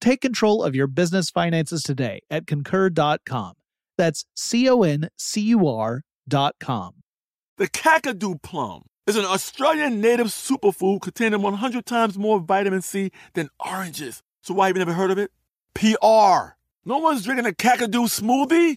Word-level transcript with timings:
Take 0.00 0.20
control 0.22 0.62
of 0.62 0.74
your 0.74 0.86
business 0.86 1.28
finances 1.30 1.82
today 1.82 2.20
at 2.30 2.46
concur.com. 2.46 3.54
That's 3.98 4.24
C 4.34 4.68
O 4.68 4.82
N 4.82 5.10
C 5.18 5.42
U 5.42 5.68
R.com. 5.68 6.94
The 7.58 7.68
Kakadu 7.68 8.40
plum 8.42 8.84
is 9.06 9.16
an 9.16 9.26
Australian 9.26 10.00
native 10.00 10.28
superfood 10.28 11.02
containing 11.02 11.42
100 11.42 11.84
times 11.84 12.16
more 12.16 12.40
vitamin 12.40 12.80
C 12.80 13.10
than 13.34 13.50
oranges. 13.58 14.22
So, 14.42 14.54
why 14.54 14.68
have 14.68 14.76
you 14.76 14.78
never 14.78 14.94
heard 14.94 15.10
of 15.10 15.18
it? 15.18 15.32
PR. 15.74 16.56
No 16.86 16.98
one's 16.98 17.24
drinking 17.24 17.46
a 17.46 17.50
Kakadu 17.50 18.06
smoothie? 18.08 18.76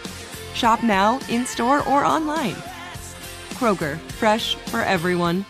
Shop 0.53 0.83
now, 0.83 1.19
in 1.29 1.45
store, 1.45 1.79
or 1.87 2.03
online. 2.05 2.55
Kroger, 3.51 3.97
fresh 4.19 4.55
for 4.55 4.81
everyone. 4.81 5.45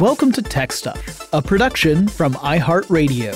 Welcome 0.00 0.32
to 0.32 0.42
Tech 0.42 0.72
Stuff, 0.72 1.28
a 1.32 1.40
production 1.40 2.08
from 2.08 2.34
iHeartRadio. 2.34 3.34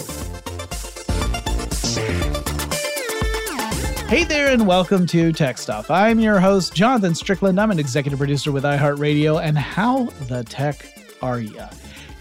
Hey 4.09 4.25
there, 4.25 4.53
and 4.53 4.67
welcome 4.67 5.07
to 5.07 5.33
Tech 5.33 5.57
Stuff. 5.59 5.91
I'm 5.91 6.19
your 6.19 6.41
host, 6.41 6.75
Jonathan 6.75 7.15
Strickland. 7.15 7.61
I'm 7.61 7.71
an 7.71 7.79
executive 7.79 8.19
producer 8.19 8.53
with 8.53 8.65
iHeartRadio, 8.65 9.43
and 9.43 9.57
how 9.57 10.07
the 10.29 10.45
tech 10.45 10.93
are 11.23 11.41
ya? 11.41 11.69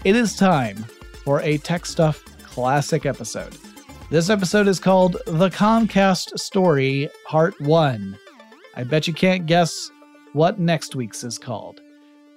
It 0.04 0.16
is 0.16 0.36
time 0.36 0.76
for 1.24 1.40
a 1.42 1.58
Tech 1.58 1.84
Stuff 1.84 2.24
classic 2.44 3.06
episode. 3.06 3.56
This 4.10 4.28
episode 4.28 4.66
is 4.66 4.80
called 4.80 5.18
The 5.24 5.50
Comcast 5.50 6.36
Story, 6.36 7.08
Part 7.26 7.60
1. 7.60 8.18
I 8.74 8.82
bet 8.82 9.06
you 9.06 9.14
can't 9.14 9.46
guess 9.46 9.88
what 10.32 10.58
next 10.58 10.96
week's 10.96 11.22
is 11.22 11.38
called. 11.38 11.80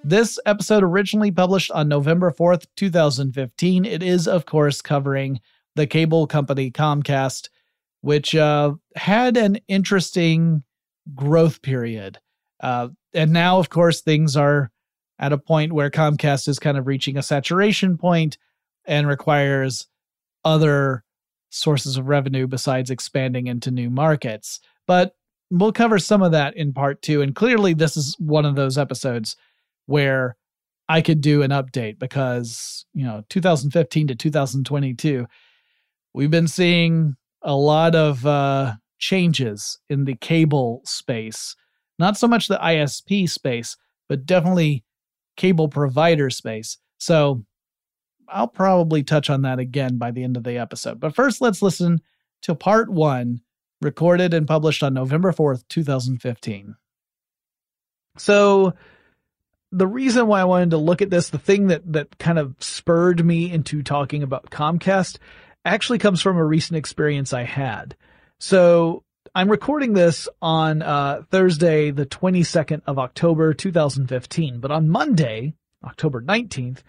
This 0.04 0.38
episode 0.46 0.84
originally 0.84 1.32
published 1.32 1.72
on 1.72 1.88
November 1.88 2.30
4th, 2.30 2.66
2015. 2.76 3.84
It 3.84 4.04
is, 4.04 4.28
of 4.28 4.46
course, 4.46 4.80
covering 4.80 5.40
the 5.74 5.88
cable 5.88 6.28
company 6.28 6.70
Comcast, 6.70 7.48
which 8.02 8.36
uh, 8.36 8.74
had 8.94 9.36
an 9.36 9.58
interesting 9.66 10.62
growth 11.12 11.60
period. 11.60 12.20
Uh, 12.60 12.90
and 13.14 13.32
now, 13.32 13.58
of 13.58 13.68
course, 13.68 14.00
things 14.00 14.36
are 14.36 14.70
at 15.18 15.32
a 15.32 15.38
point 15.38 15.72
where 15.72 15.90
Comcast 15.90 16.46
is 16.46 16.60
kind 16.60 16.78
of 16.78 16.86
reaching 16.86 17.16
a 17.16 17.22
saturation 17.22 17.98
point 17.98 18.38
and 18.84 19.08
requires 19.08 19.88
other 20.44 21.02
sources 21.54 21.96
of 21.96 22.08
revenue 22.08 22.46
besides 22.46 22.90
expanding 22.90 23.46
into 23.46 23.70
new 23.70 23.88
markets. 23.88 24.60
But 24.86 25.14
we'll 25.50 25.72
cover 25.72 25.98
some 25.98 26.22
of 26.22 26.32
that 26.32 26.56
in 26.56 26.72
part 26.72 27.00
two. 27.00 27.22
And 27.22 27.34
clearly, 27.34 27.74
this 27.74 27.96
is 27.96 28.16
one 28.18 28.44
of 28.44 28.56
those 28.56 28.76
episodes 28.76 29.36
where 29.86 30.36
I 30.88 31.00
could 31.00 31.20
do 31.20 31.42
an 31.42 31.50
update 31.50 31.98
because, 31.98 32.84
you 32.92 33.04
know, 33.04 33.22
2015 33.30 34.08
to 34.08 34.14
2022, 34.14 35.26
we've 36.12 36.30
been 36.30 36.48
seeing 36.48 37.14
a 37.42 37.54
lot 37.54 37.94
of 37.94 38.26
uh, 38.26 38.74
changes 38.98 39.78
in 39.88 40.04
the 40.04 40.16
cable 40.16 40.82
space. 40.84 41.54
Not 41.98 42.16
so 42.16 42.26
much 42.26 42.48
the 42.48 42.58
ISP 42.58 43.30
space, 43.30 43.76
but 44.08 44.26
definitely 44.26 44.84
cable 45.36 45.68
provider 45.68 46.30
space. 46.30 46.78
So 46.98 47.44
I'll 48.28 48.48
probably 48.48 49.02
touch 49.02 49.30
on 49.30 49.42
that 49.42 49.58
again 49.58 49.98
by 49.98 50.10
the 50.10 50.24
end 50.24 50.36
of 50.36 50.44
the 50.44 50.58
episode. 50.58 51.00
But 51.00 51.14
first, 51.14 51.40
let's 51.40 51.62
listen 51.62 52.00
to 52.42 52.54
part 52.54 52.90
one, 52.90 53.40
recorded 53.80 54.34
and 54.34 54.46
published 54.46 54.82
on 54.82 54.94
November 54.94 55.32
4th, 55.32 55.64
2015. 55.68 56.76
So, 58.16 58.74
the 59.72 59.86
reason 59.88 60.28
why 60.28 60.40
I 60.40 60.44
wanted 60.44 60.70
to 60.70 60.76
look 60.76 61.02
at 61.02 61.10
this, 61.10 61.30
the 61.30 61.38
thing 61.38 61.66
that 61.66 61.92
that 61.92 62.16
kind 62.18 62.38
of 62.38 62.54
spurred 62.60 63.24
me 63.24 63.50
into 63.50 63.82
talking 63.82 64.22
about 64.22 64.50
Comcast 64.50 65.18
actually 65.64 65.98
comes 65.98 66.20
from 66.22 66.36
a 66.36 66.44
recent 66.44 66.76
experience 66.76 67.32
I 67.32 67.42
had. 67.42 67.96
So 68.38 69.02
I'm 69.34 69.50
recording 69.50 69.94
this 69.94 70.28
on 70.42 70.82
uh, 70.82 71.22
Thursday, 71.30 71.90
the 71.90 72.06
22nd 72.06 72.82
of 72.86 72.98
October, 72.98 73.54
2015. 73.54 74.60
But 74.60 74.70
on 74.70 74.88
Monday, 74.88 75.54
October 75.82 76.20
19th, 76.22 76.82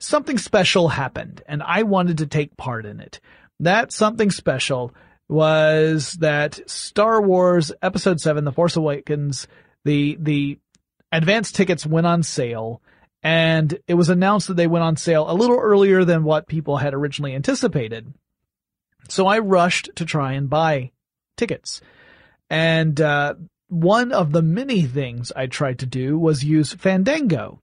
something 0.00 0.38
special 0.38 0.88
happened 0.88 1.42
and 1.46 1.62
I 1.62 1.82
wanted 1.82 2.18
to 2.18 2.26
take 2.26 2.56
part 2.56 2.86
in 2.86 3.00
it. 3.00 3.20
That 3.60 3.92
something 3.92 4.30
special 4.30 4.94
was 5.28 6.12
that 6.20 6.68
Star 6.70 7.20
Wars 7.20 7.72
Episode 7.82 8.20
7, 8.20 8.44
The 8.44 8.52
Force 8.52 8.76
Awakens, 8.76 9.48
the, 9.84 10.16
the 10.20 10.58
advance 11.10 11.52
tickets 11.52 11.86
went 11.86 12.06
on 12.06 12.22
sale 12.22 12.82
and 13.22 13.78
it 13.88 13.94
was 13.94 14.08
announced 14.08 14.48
that 14.48 14.54
they 14.54 14.66
went 14.66 14.84
on 14.84 14.96
sale 14.96 15.28
a 15.28 15.34
little 15.34 15.58
earlier 15.58 16.04
than 16.04 16.22
what 16.22 16.46
people 16.46 16.76
had 16.76 16.94
originally 16.94 17.34
anticipated. 17.34 18.12
So 19.08 19.26
I 19.26 19.38
rushed 19.38 19.90
to 19.96 20.04
try 20.04 20.34
and 20.34 20.50
buy 20.50 20.92
tickets. 21.36 21.80
And 22.50 23.00
uh, 23.00 23.34
one 23.68 24.12
of 24.12 24.32
the 24.32 24.42
many 24.42 24.82
things 24.82 25.32
I 25.34 25.46
tried 25.46 25.80
to 25.80 25.86
do 25.86 26.18
was 26.18 26.44
use 26.44 26.72
Fandango. 26.72 27.60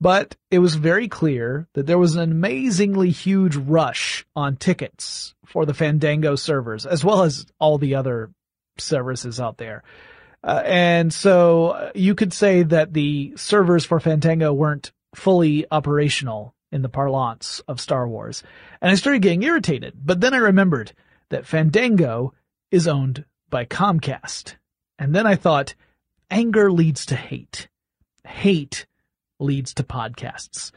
But 0.00 0.36
it 0.50 0.58
was 0.58 0.74
very 0.74 1.08
clear 1.08 1.66
that 1.74 1.86
there 1.86 1.98
was 1.98 2.16
an 2.16 2.30
amazingly 2.30 3.10
huge 3.10 3.56
rush 3.56 4.26
on 4.34 4.56
tickets 4.56 5.34
for 5.46 5.64
the 5.64 5.74
Fandango 5.74 6.36
servers, 6.36 6.84
as 6.84 7.04
well 7.04 7.22
as 7.22 7.46
all 7.58 7.78
the 7.78 7.94
other 7.94 8.30
services 8.76 9.40
out 9.40 9.56
there. 9.56 9.82
Uh, 10.42 10.62
and 10.66 11.12
so 11.12 11.68
uh, 11.68 11.92
you 11.94 12.14
could 12.14 12.32
say 12.32 12.62
that 12.62 12.92
the 12.92 13.32
servers 13.36 13.84
for 13.84 13.98
Fandango 13.98 14.52
weren't 14.52 14.92
fully 15.14 15.64
operational 15.70 16.54
in 16.70 16.82
the 16.82 16.88
parlance 16.88 17.60
of 17.68 17.80
Star 17.80 18.06
Wars. 18.06 18.42
And 18.82 18.90
I 18.90 18.96
started 18.96 19.22
getting 19.22 19.44
irritated, 19.44 19.94
but 20.04 20.20
then 20.20 20.34
I 20.34 20.38
remembered 20.38 20.92
that 21.30 21.46
Fandango 21.46 22.34
is 22.70 22.88
owned 22.88 23.24
by 23.48 23.64
Comcast. 23.64 24.56
And 24.98 25.14
then 25.14 25.26
I 25.26 25.36
thought, 25.36 25.74
anger 26.30 26.70
leads 26.70 27.06
to 27.06 27.16
hate. 27.16 27.68
hate 28.24 28.86
leads 29.38 29.74
to 29.74 29.82
podcasts. 29.82 30.72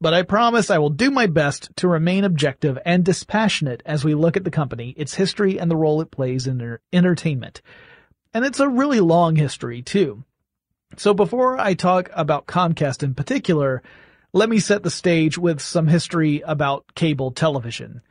But 0.00 0.14
I 0.14 0.22
promise 0.22 0.70
I 0.70 0.78
will 0.78 0.90
do 0.90 1.10
my 1.10 1.26
best 1.26 1.70
to 1.76 1.88
remain 1.88 2.24
objective 2.24 2.78
and 2.84 3.04
dispassionate 3.04 3.82
as 3.84 4.04
we 4.04 4.14
look 4.14 4.36
at 4.36 4.44
the 4.44 4.50
company, 4.50 4.94
its 4.96 5.14
history, 5.14 5.58
and 5.58 5.70
the 5.70 5.76
role 5.76 6.00
it 6.00 6.10
plays 6.10 6.46
in 6.46 6.78
entertainment. 6.92 7.60
And 8.32 8.44
it's 8.44 8.60
a 8.60 8.68
really 8.68 9.00
long 9.00 9.36
history 9.36 9.82
too. 9.82 10.24
So 10.96 11.12
before 11.12 11.58
I 11.58 11.74
talk 11.74 12.10
about 12.14 12.46
Comcast 12.46 13.02
in 13.02 13.14
particular, 13.14 13.82
let 14.32 14.48
me 14.48 14.58
set 14.58 14.82
the 14.82 14.90
stage 14.90 15.36
with 15.36 15.60
some 15.60 15.88
history 15.88 16.42
about 16.46 16.94
cable 16.94 17.30
television. 17.30 18.02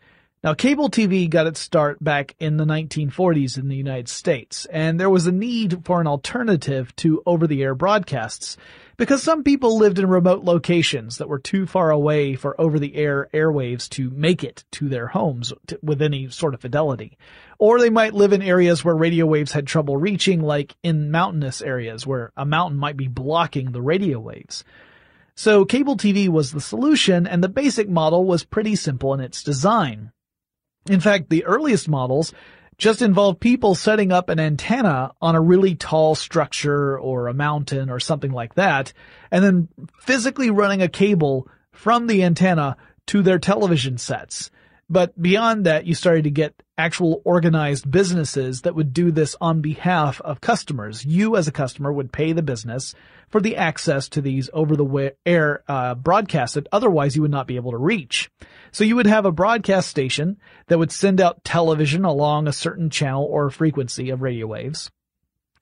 Now, 0.45 0.53
cable 0.53 0.91
TV 0.91 1.27
got 1.27 1.47
its 1.47 1.59
start 1.59 2.03
back 2.03 2.35
in 2.37 2.57
the 2.57 2.65
1940s 2.65 3.57
in 3.57 3.67
the 3.67 3.75
United 3.75 4.07
States, 4.07 4.67
and 4.67 4.99
there 4.99 5.09
was 5.09 5.25
a 5.25 5.31
need 5.31 5.83
for 5.85 5.99
an 5.99 6.05
alternative 6.05 6.95
to 6.97 7.23
over-the-air 7.25 7.73
broadcasts 7.73 8.55
because 8.95 9.23
some 9.23 9.43
people 9.43 9.79
lived 9.79 9.97
in 9.97 10.05
remote 10.05 10.43
locations 10.43 11.17
that 11.17 11.29
were 11.29 11.39
too 11.39 11.65
far 11.65 11.89
away 11.89 12.35
for 12.35 12.61
over-the-air 12.61 13.27
airwaves 13.33 13.89
to 13.89 14.11
make 14.11 14.43
it 14.43 14.63
to 14.69 14.87
their 14.87 15.07
homes 15.07 15.51
with 15.81 15.99
any 15.99 16.29
sort 16.29 16.53
of 16.53 16.61
fidelity. 16.61 17.17
Or 17.57 17.79
they 17.79 17.89
might 17.89 18.13
live 18.13 18.31
in 18.31 18.43
areas 18.43 18.85
where 18.85 18.93
radio 18.93 19.25
waves 19.25 19.51
had 19.51 19.65
trouble 19.65 19.97
reaching, 19.97 20.41
like 20.41 20.75
in 20.83 21.09
mountainous 21.09 21.59
areas 21.63 22.05
where 22.05 22.31
a 22.37 22.45
mountain 22.45 22.77
might 22.77 22.97
be 22.97 23.07
blocking 23.07 23.71
the 23.71 23.81
radio 23.81 24.19
waves. 24.19 24.63
So 25.33 25.65
cable 25.65 25.97
TV 25.97 26.29
was 26.29 26.51
the 26.51 26.61
solution, 26.61 27.25
and 27.25 27.43
the 27.43 27.49
basic 27.49 27.89
model 27.89 28.25
was 28.25 28.43
pretty 28.43 28.75
simple 28.75 29.11
in 29.15 29.21
its 29.21 29.41
design. 29.41 30.11
In 30.89 30.99
fact, 30.99 31.29
the 31.29 31.45
earliest 31.45 31.89
models 31.89 32.33
just 32.77 33.01
involved 33.01 33.39
people 33.39 33.73
setting 33.73 34.11
up 34.11 34.29
an 34.29 34.39
antenna 34.39 35.11
on 35.21 35.35
a 35.35 35.41
really 35.41 35.75
tall 35.75 36.13
structure 36.13 36.99
or 36.99 37.27
a 37.27 37.33
mountain 37.33 37.89
or 37.89 37.99
something 37.99 38.31
like 38.31 38.55
that, 38.55 38.93
and 39.31 39.43
then 39.43 39.67
physically 39.99 40.49
running 40.49 40.81
a 40.81 40.89
cable 40.89 41.47
from 41.71 42.07
the 42.07 42.23
antenna 42.23 42.75
to 43.07 43.21
their 43.21 43.39
television 43.39 43.97
sets. 43.97 44.51
But 44.89 45.19
beyond 45.19 45.65
that, 45.65 45.85
you 45.85 45.95
started 45.95 46.25
to 46.25 46.31
get 46.31 46.61
actual 46.77 47.21
organized 47.23 47.89
businesses 47.89 48.61
that 48.61 48.75
would 48.75 48.93
do 48.93 49.11
this 49.11 49.35
on 49.39 49.61
behalf 49.61 50.19
of 50.21 50.41
customers. 50.41 51.05
You 51.05 51.35
as 51.35 51.47
a 51.47 51.51
customer 51.51 51.91
would 51.91 52.11
pay 52.11 52.33
the 52.33 52.41
business 52.41 52.93
for 53.29 53.41
the 53.41 53.55
access 53.57 54.09
to 54.09 54.21
these 54.21 54.49
over 54.53 54.75
the 54.75 55.15
air 55.25 55.63
uh, 55.67 55.95
broadcasts 55.95 56.55
that 56.55 56.67
otherwise 56.71 57.15
you 57.15 57.21
would 57.21 57.31
not 57.31 57.47
be 57.47 57.55
able 57.55 57.71
to 57.71 57.77
reach. 57.77 58.29
So 58.71 58.83
you 58.83 58.95
would 58.95 59.07
have 59.07 59.25
a 59.25 59.31
broadcast 59.31 59.89
station 59.89 60.37
that 60.67 60.79
would 60.79 60.91
send 60.91 61.21
out 61.21 61.43
television 61.43 62.05
along 62.05 62.47
a 62.47 62.53
certain 62.53 62.89
channel 62.89 63.25
or 63.25 63.49
frequency 63.49 64.09
of 64.09 64.21
radio 64.21 64.47
waves. 64.47 64.91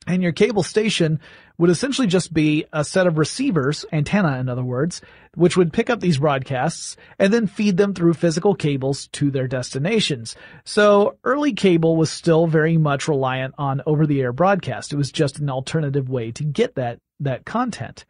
And 0.05 0.21
your 0.21 0.33
cable 0.33 0.63
station 0.63 1.19
would 1.57 1.69
essentially 1.69 2.07
just 2.07 2.33
be 2.33 2.65
a 2.73 2.83
set 2.83 3.07
of 3.07 3.17
receivers, 3.17 3.85
antenna 3.91 4.39
in 4.39 4.49
other 4.49 4.63
words, 4.63 5.01
which 5.35 5.55
would 5.55 5.73
pick 5.73 5.89
up 5.89 5.99
these 5.99 6.17
broadcasts 6.17 6.97
and 7.19 7.33
then 7.33 7.47
feed 7.47 7.77
them 7.77 7.93
through 7.93 8.13
physical 8.13 8.55
cables 8.55 9.07
to 9.09 9.29
their 9.29 9.47
destinations. 9.47 10.35
So 10.65 11.17
early 11.23 11.53
cable 11.53 11.95
was 11.95 12.09
still 12.09 12.47
very 12.47 12.77
much 12.77 13.07
reliant 13.07 13.53
on 13.57 13.81
over-the-air 13.85 14.33
broadcast. 14.33 14.93
It 14.93 14.97
was 14.97 15.11
just 15.11 15.39
an 15.39 15.49
alternative 15.49 16.09
way 16.09 16.31
to 16.31 16.43
get 16.43 16.75
that, 16.75 16.99
that 17.19 17.45
content. 17.45 18.05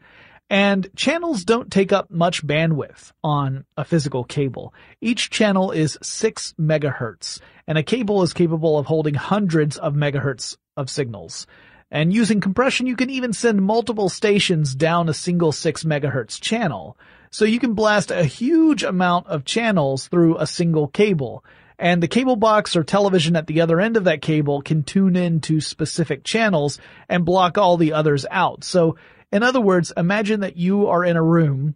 And 0.49 0.87
channels 0.95 1.45
don't 1.45 1.71
take 1.71 1.91
up 1.91 2.11
much 2.11 2.45
bandwidth 2.45 3.11
on 3.23 3.65
a 3.75 3.83
physical 3.83 4.23
cable. 4.23 4.73
Each 5.01 5.29
channel 5.29 5.71
is 5.71 5.97
6 6.01 6.53
megahertz, 6.59 7.39
and 7.67 7.77
a 7.77 7.83
cable 7.83 8.21
is 8.23 8.33
capable 8.33 8.77
of 8.77 8.85
holding 8.85 9.15
hundreds 9.15 9.77
of 9.77 9.93
megahertz 9.93 10.55
of 10.77 10.89
signals. 10.89 11.47
And 11.93 12.11
using 12.11 12.41
compression, 12.41 12.87
you 12.87 12.95
can 12.95 13.11
even 13.11 13.33
send 13.33 13.61
multiple 13.61 14.09
stations 14.09 14.73
down 14.73 15.09
a 15.09 15.13
single 15.13 15.51
6 15.51 15.83
megahertz 15.83 16.41
channel. 16.41 16.97
So 17.29 17.45
you 17.45 17.59
can 17.59 17.75
blast 17.75 18.09
a 18.09 18.23
huge 18.23 18.81
amount 18.83 19.27
of 19.27 19.45
channels 19.45 20.07
through 20.07 20.39
a 20.39 20.47
single 20.47 20.87
cable. 20.87 21.45
And 21.77 22.01
the 22.01 22.07
cable 22.07 22.35
box 22.35 22.75
or 22.75 22.83
television 22.83 23.35
at 23.35 23.45
the 23.45 23.61
other 23.61 23.79
end 23.79 23.95
of 23.95 24.05
that 24.05 24.23
cable 24.23 24.63
can 24.63 24.81
tune 24.81 25.15
in 25.15 25.39
to 25.41 25.61
specific 25.61 26.23
channels 26.23 26.79
and 27.07 27.25
block 27.25 27.59
all 27.59 27.77
the 27.77 27.93
others 27.93 28.25
out. 28.31 28.63
So 28.63 28.97
in 29.31 29.43
other 29.43 29.61
words, 29.61 29.93
imagine 29.95 30.39
that 30.39 30.57
you 30.57 30.87
are 30.87 31.05
in 31.05 31.15
a 31.15 31.23
room 31.23 31.75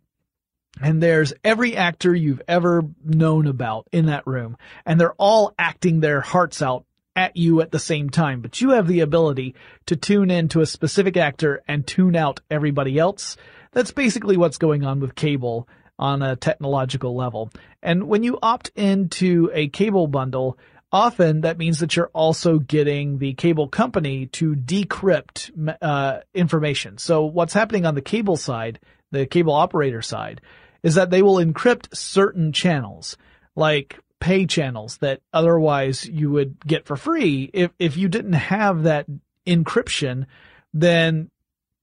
and 0.82 1.02
there's 1.02 1.34
every 1.44 1.78
actor 1.78 2.16
you've 2.16 2.42
ever 2.48 2.82
known 3.04 3.46
about 3.46 3.88
in 3.92 4.08
that 4.08 4.26
room 4.26 4.58
and 4.84 5.00
they're 5.00 5.14
all 5.14 5.54
acting 5.60 6.00
their 6.00 6.22
hearts 6.22 6.64
out 6.64 6.87
at 7.18 7.36
you 7.36 7.62
at 7.62 7.72
the 7.72 7.80
same 7.80 8.12
time, 8.12 8.42
but 8.42 8.62
you 8.62 8.70
have 8.70 8.88
the 8.88 9.00
ability 9.00 9.56
to 9.88 9.96
tune 9.96 10.30
in 10.30 10.48
to 10.50 10.62
a 10.62 10.68
specific 10.68 11.18
actor 11.18 11.64
and 11.68 11.86
tune 11.86 12.16
out 12.16 12.40
everybody 12.52 13.00
else. 13.00 13.36
That's 13.72 13.92
basically 13.92 14.38
what's 14.38 14.60
going 14.60 14.86
on 14.86 15.00
with 15.00 15.16
cable 15.16 15.68
on 15.98 16.22
a 16.22 16.36
technological 16.36 17.16
level. 17.16 17.50
And 17.82 18.08
when 18.08 18.22
you 18.22 18.38
opt 18.42 18.72
into 18.76 19.50
a 19.52 19.68
cable 19.68 20.06
bundle, 20.06 20.60
often 20.92 21.42
that 21.42 21.58
means 21.58 21.80
that 21.80 21.96
you're 21.96 22.12
also 22.14 22.60
getting 22.60 23.18
the 23.18 23.34
cable 23.34 23.68
company 23.68 24.28
to 24.28 24.54
decrypt 24.54 25.76
uh, 25.82 26.20
information. 26.36 27.00
So 27.00 27.26
what's 27.26 27.54
happening 27.54 27.88
on 27.88 27.96
the 27.96 28.02
cable 28.02 28.38
side, 28.38 28.80
the 29.12 29.26
cable 29.26 29.54
operator 29.54 30.04
side, 30.04 30.40
is 30.84 30.96
that 30.96 31.10
they 31.10 31.24
will 31.24 31.38
encrypt 31.38 31.96
certain 31.96 32.54
channels. 32.54 33.18
Like 33.56 34.00
pay 34.20 34.46
channels 34.46 34.98
that 34.98 35.22
otherwise 35.34 36.06
you 36.06 36.32
would 36.32 36.66
get 36.66 36.86
for 36.86 36.96
free. 36.96 37.50
If, 37.54 37.72
if 37.80 37.98
you 37.98 38.08
didn't 38.08 38.34
have 38.34 38.84
that 38.84 39.06
encryption, 39.46 40.26
then 40.74 41.30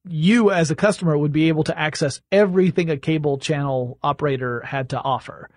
you 0.06 0.50
as 0.50 0.70
a 0.70 0.76
customer 0.76 1.16
would 1.16 1.32
be 1.32 1.48
able 1.48 1.64
to 1.64 1.78
access 1.78 2.20
everything 2.30 2.90
a 2.90 2.96
cable 2.96 3.38
channel 3.38 3.98
operator 4.02 4.60
had 4.60 4.90
to 4.90 5.00
offer. 5.00 5.48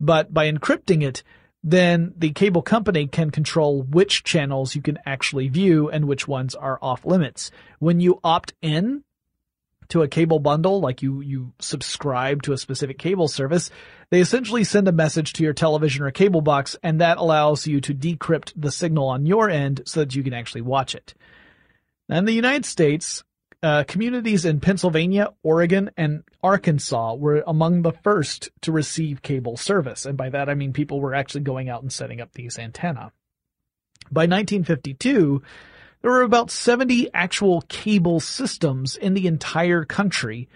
But 0.00 0.32
by 0.32 0.50
encrypting 0.50 1.02
it, 1.02 1.22
then 1.62 2.14
the 2.16 2.30
cable 2.30 2.62
company 2.62 3.06
can 3.06 3.30
control 3.30 3.82
which 3.82 4.24
channels 4.24 4.74
you 4.74 4.80
can 4.80 4.98
actually 5.04 5.48
view 5.48 5.90
and 5.90 6.06
which 6.06 6.26
ones 6.26 6.54
are 6.54 6.78
off 6.80 7.04
limits. 7.04 7.50
When 7.78 8.00
you 8.00 8.18
opt 8.24 8.54
in 8.62 9.04
to 9.90 10.02
a 10.02 10.08
cable 10.08 10.38
bundle, 10.38 10.80
like 10.80 11.02
you, 11.02 11.20
you 11.20 11.52
subscribe 11.60 12.42
to 12.42 12.52
a 12.52 12.58
specific 12.58 12.98
cable 12.98 13.28
service, 13.28 13.70
they 14.10 14.20
essentially 14.20 14.64
send 14.64 14.88
a 14.88 14.92
message 14.92 15.32
to 15.34 15.42
your 15.42 15.52
television 15.52 16.04
or 16.04 16.10
cable 16.10 16.40
box 16.40 16.76
and 16.82 17.00
that 17.00 17.18
allows 17.18 17.66
you 17.66 17.80
to 17.80 17.94
decrypt 17.94 18.52
the 18.56 18.72
signal 18.72 19.08
on 19.08 19.26
your 19.26 19.48
end 19.48 19.82
so 19.86 20.00
that 20.00 20.14
you 20.14 20.22
can 20.22 20.34
actually 20.34 20.62
watch 20.62 20.94
it. 20.94 21.14
in 22.08 22.24
the 22.24 22.32
United 22.32 22.64
States, 22.64 23.22
uh, 23.62 23.84
communities 23.84 24.44
in 24.44 24.58
Pennsylvania, 24.58 25.28
Oregon, 25.42 25.90
and 25.96 26.22
Arkansas 26.42 27.14
were 27.14 27.44
among 27.46 27.82
the 27.82 27.92
first 27.92 28.50
to 28.62 28.72
receive 28.72 29.22
cable 29.22 29.56
service. 29.56 30.06
And 30.06 30.16
by 30.16 30.30
that 30.30 30.48
I 30.48 30.54
mean 30.54 30.72
people 30.72 31.00
were 31.00 31.14
actually 31.14 31.42
going 31.42 31.68
out 31.68 31.82
and 31.82 31.92
setting 31.92 32.20
up 32.20 32.32
these 32.32 32.58
antenna. 32.58 33.12
By 34.10 34.22
1952, 34.22 35.42
there 36.02 36.10
were 36.10 36.22
about 36.22 36.50
70 36.50 37.12
actual 37.12 37.62
cable 37.62 38.20
systems 38.20 38.96
in 38.96 39.14
the 39.14 39.26
entire 39.26 39.84
country. 39.84 40.48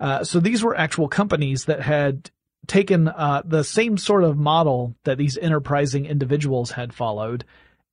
Uh, 0.00 0.24
so 0.24 0.40
these 0.40 0.62
were 0.62 0.76
actual 0.76 1.08
companies 1.08 1.66
that 1.66 1.80
had 1.80 2.30
taken 2.66 3.08
uh, 3.08 3.42
the 3.44 3.64
same 3.64 3.96
sort 3.96 4.24
of 4.24 4.36
model 4.36 4.94
that 5.04 5.18
these 5.18 5.38
enterprising 5.38 6.06
individuals 6.06 6.72
had 6.72 6.92
followed 6.92 7.44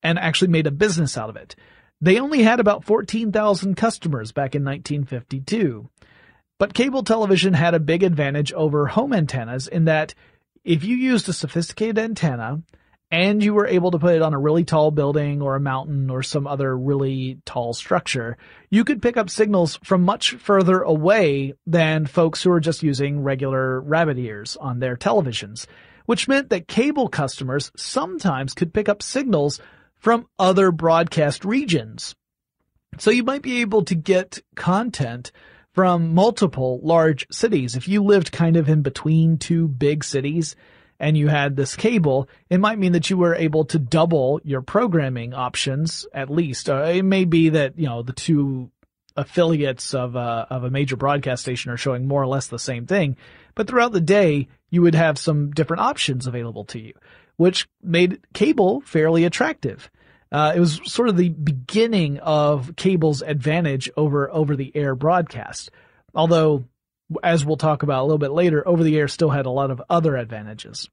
and 0.04 0.20
actually 0.20 0.50
made 0.50 0.68
a 0.68 0.72
business 0.72 1.18
out 1.18 1.30
of 1.30 1.36
it. 1.36 1.56
They 2.02 2.20
only 2.20 2.44
had 2.44 2.60
about 2.60 2.84
14,000 2.84 3.76
customers 3.76 4.32
back 4.32 4.54
in 4.54 4.64
1952. 4.64 5.90
But 6.58 6.74
cable 6.74 7.04
television 7.04 7.54
had 7.54 7.74
a 7.74 7.80
big 7.80 8.04
advantage 8.04 8.54
over 8.54 8.88
home 8.88 9.14
antennas 9.14 9.68
in 9.68 9.86
that 9.86 10.14
if 10.64 10.84
you 10.84 10.96
used 10.96 11.30
a 11.30 11.34
sophisticated 11.34 11.98
antenna 11.98 12.62
and 13.16 13.42
you 13.42 13.54
were 13.54 13.66
able 13.66 13.92
to 13.92 13.98
put 13.98 14.14
it 14.14 14.22
on 14.22 14.34
a 14.34 14.40
really 14.40 14.66
tall 14.66 14.92
building 14.92 15.42
or 15.42 15.56
a 15.56 15.60
mountain 15.62 16.10
or 16.10 16.22
some 16.22 16.46
other 16.46 16.78
really 16.78 17.40
tall 17.46 17.72
structure, 17.72 18.38
you 18.70 18.84
could 18.84 19.02
pick 19.02 19.16
up 19.16 19.30
signals 19.30 19.80
from 19.86 20.02
much 20.02 20.32
further 20.32 20.82
away 20.82 21.54
than 21.66 22.08
folks 22.08 22.44
who 22.44 22.52
are 22.52 22.60
just 22.60 22.84
using 22.84 23.24
regular 23.24 23.80
rabbit 23.80 24.18
ears 24.18 24.58
on 24.58 24.80
their 24.80 24.98
televisions, 24.98 25.66
which 26.06 26.28
meant 26.28 26.50
that 26.50 26.68
cable 26.68 27.08
customers 27.08 27.72
sometimes 27.78 28.54
could 28.54 28.74
pick 28.74 28.90
up 28.90 29.02
signals 29.02 29.62
from 29.96 30.28
other 30.38 30.70
broadcast 30.74 31.46
regions. 31.46 32.16
So 32.98 33.12
you 33.12 33.24
might 33.24 33.44
be 33.44 33.62
able 33.62 33.86
to 33.86 33.96
get 33.96 34.40
content 34.58 35.32
from 35.72 36.14
multiple 36.14 36.82
large 36.84 37.26
cities. 37.32 37.78
If 37.78 37.88
you 37.88 38.04
lived 38.04 38.34
kind 38.34 38.58
of 38.58 38.68
in 38.68 38.82
between 38.82 39.38
two 39.38 39.70
big 39.70 40.04
cities, 40.04 40.58
and 41.00 41.18
you 41.18 41.28
had 41.28 41.56
this 41.56 41.76
cable, 41.76 42.30
it 42.50 42.60
might 42.60 42.80
mean 42.80 42.94
that 42.94 43.10
you 43.10 43.18
were 43.18 43.36
able 43.36 43.66
to 43.66 43.80
double 43.80 44.40
your 44.44 44.62
programming 44.62 45.34
options 45.34 46.06
at 46.14 46.30
least. 46.30 46.70
Uh, 46.70 46.84
it 46.84 47.04
may 47.04 47.26
be 47.26 47.50
that, 47.50 47.78
you 47.78 47.88
know, 47.88 48.02
the 48.02 48.14
two 48.14 48.72
affiliates 49.18 49.94
of 49.94 50.16
a, 50.16 50.48
of 50.50 50.64
a 50.64 50.70
major 50.70 50.96
broadcast 50.96 51.42
station 51.42 51.72
are 51.72 51.78
showing 51.78 52.08
more 52.08 52.22
or 52.22 52.28
less 52.28 52.48
the 52.48 52.60
same 52.60 52.86
thing, 52.86 53.18
but 53.56 53.68
throughout 53.68 53.94
the 53.94 54.02
day, 54.02 54.48
you 54.70 54.82
would 54.82 54.96
have 54.96 55.18
some 55.18 55.52
different 55.52 55.82
options 55.82 56.28
available 56.28 56.66
to 56.66 56.80
you, 56.80 56.94
which 57.38 57.68
made 57.82 58.20
cable 58.34 58.82
fairly 58.82 59.24
attractive. 59.24 59.90
Uh, 60.32 60.52
it 60.56 60.60
was 60.60 60.82
sort 60.84 61.08
of 61.08 61.16
the 61.16 61.30
beginning 61.30 62.20
of 62.20 62.76
cable's 62.76 63.22
advantage 63.22 63.90
over 63.96 64.30
over 64.32 64.56
the 64.56 64.76
air 64.76 64.96
broadcast. 64.96 65.72
Although, 66.14 66.66
as 67.24 67.46
we'll 67.46 67.58
talk 67.58 67.84
about 67.84 68.02
a 68.02 68.06
little 68.06 68.18
bit 68.18 68.32
later, 68.32 68.68
over 68.68 68.84
the 68.84 68.98
air 68.98 69.08
still 69.08 69.30
had 69.30 69.46
a 69.46 69.52
lot 69.52 69.72
of 69.72 69.82
other 69.90 70.16
advantages. 70.16 70.90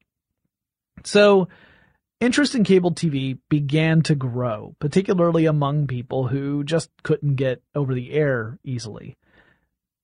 So, 1.05 1.49
interest 2.21 2.55
in 2.55 2.65
cable 2.65 2.93
TV 2.93 3.39
began 3.49 4.03
to 4.03 4.15
grow, 4.15 4.77
particularly 4.79 5.47
among 5.47 5.87
people 5.87 6.29
who 6.29 6.65
just 6.65 6.91
couldn't 7.03 7.37
get 7.37 7.63
over 7.75 7.95
the 7.95 8.13
air 8.13 8.59
easily. 8.65 9.17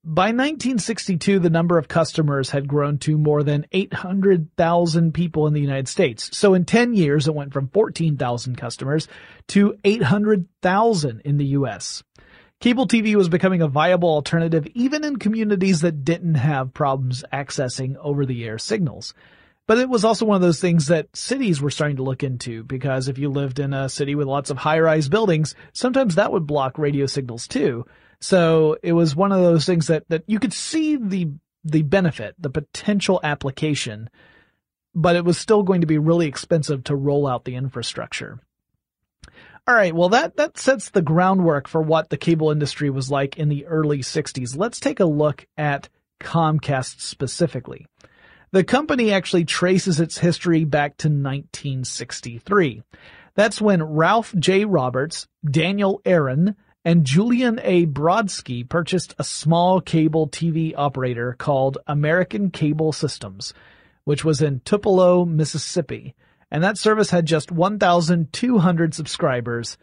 By 0.04 0.28
1962, 0.28 1.40
the 1.40 1.50
number 1.50 1.76
of 1.76 1.88
customers 1.88 2.50
had 2.50 2.68
grown 2.68 2.98
to 2.98 3.18
more 3.18 3.42
than 3.42 3.66
800,000 3.72 5.12
people 5.12 5.46
in 5.46 5.52
the 5.52 5.60
United 5.60 5.88
States. 5.88 6.36
So 6.36 6.54
in 6.54 6.64
10 6.64 6.94
years, 6.94 7.28
it 7.28 7.34
went 7.34 7.52
from 7.52 7.68
14,000 7.68 8.56
customers 8.56 9.08
to 9.48 9.76
800,000 9.84 11.20
in 11.24 11.36
the 11.36 11.46
US. 11.46 12.04
Cable 12.60 12.88
TV 12.88 13.14
was 13.14 13.28
becoming 13.28 13.62
a 13.62 13.68
viable 13.68 14.08
alternative 14.08 14.66
even 14.74 15.04
in 15.04 15.18
communities 15.18 15.82
that 15.82 16.04
didn't 16.04 16.34
have 16.34 16.74
problems 16.74 17.24
accessing 17.32 17.96
over-the-air 18.00 18.58
signals. 18.58 19.14
But 19.68 19.78
it 19.78 19.88
was 19.88 20.04
also 20.04 20.24
one 20.24 20.34
of 20.34 20.42
those 20.42 20.60
things 20.60 20.86
that 20.86 21.14
cities 21.14 21.60
were 21.60 21.70
starting 21.70 21.98
to 21.98 22.02
look 22.02 22.24
into 22.24 22.64
because 22.64 23.06
if 23.06 23.18
you 23.18 23.28
lived 23.28 23.60
in 23.60 23.72
a 23.74 23.88
city 23.88 24.16
with 24.16 24.26
lots 24.26 24.50
of 24.50 24.56
high-rise 24.56 25.08
buildings, 25.08 25.54
sometimes 25.72 26.16
that 26.16 26.32
would 26.32 26.46
block 26.46 26.78
radio 26.78 27.06
signals 27.06 27.46
too. 27.46 27.84
So 28.20 28.76
it 28.82 28.92
was 28.92 29.14
one 29.14 29.30
of 29.30 29.40
those 29.40 29.64
things 29.64 29.86
that, 29.86 30.08
that 30.08 30.24
you 30.26 30.40
could 30.40 30.52
see 30.52 30.96
the, 30.96 31.30
the 31.64 31.82
benefit, 31.82 32.34
the 32.38 32.50
potential 32.50 33.20
application, 33.22 34.10
but 34.96 35.14
it 35.14 35.24
was 35.24 35.38
still 35.38 35.62
going 35.62 35.82
to 35.82 35.86
be 35.86 35.98
really 35.98 36.26
expensive 36.26 36.82
to 36.84 36.96
roll 36.96 37.28
out 37.28 37.44
the 37.44 37.54
infrastructure. 37.54 38.40
All 39.68 39.74
right, 39.74 39.94
well 39.94 40.08
that, 40.08 40.36
that 40.36 40.56
sets 40.56 40.88
the 40.88 41.02
groundwork 41.02 41.68
for 41.68 41.82
what 41.82 42.08
the 42.08 42.16
cable 42.16 42.50
industry 42.50 42.88
was 42.88 43.10
like 43.10 43.36
in 43.36 43.50
the 43.50 43.66
early 43.66 43.98
60s. 43.98 44.56
Let's 44.56 44.80
take 44.80 44.98
a 44.98 45.04
look 45.04 45.46
at 45.58 45.90
Comcast 46.20 47.02
specifically. 47.02 47.84
The 48.50 48.64
company 48.64 49.12
actually 49.12 49.44
traces 49.44 50.00
its 50.00 50.16
history 50.16 50.64
back 50.64 50.96
to 50.98 51.08
1963. 51.08 52.82
That's 53.34 53.60
when 53.60 53.82
Ralph 53.82 54.34
J. 54.38 54.64
Roberts, 54.64 55.28
Daniel 55.44 56.00
Aaron, 56.06 56.56
and 56.82 57.04
Julian 57.04 57.60
A. 57.62 57.84
Brodsky 57.84 58.66
purchased 58.66 59.14
a 59.18 59.24
small 59.24 59.82
cable 59.82 60.30
TV 60.30 60.72
operator 60.78 61.36
called 61.38 61.76
American 61.86 62.50
Cable 62.50 62.94
Systems, 62.94 63.52
which 64.04 64.24
was 64.24 64.40
in 64.40 64.60
Tupelo, 64.60 65.26
Mississippi, 65.26 66.14
and 66.50 66.64
that 66.64 66.78
service 66.78 67.10
had 67.10 67.26
just 67.26 67.52
1,200 67.52 68.94
subscribers, 68.94 69.76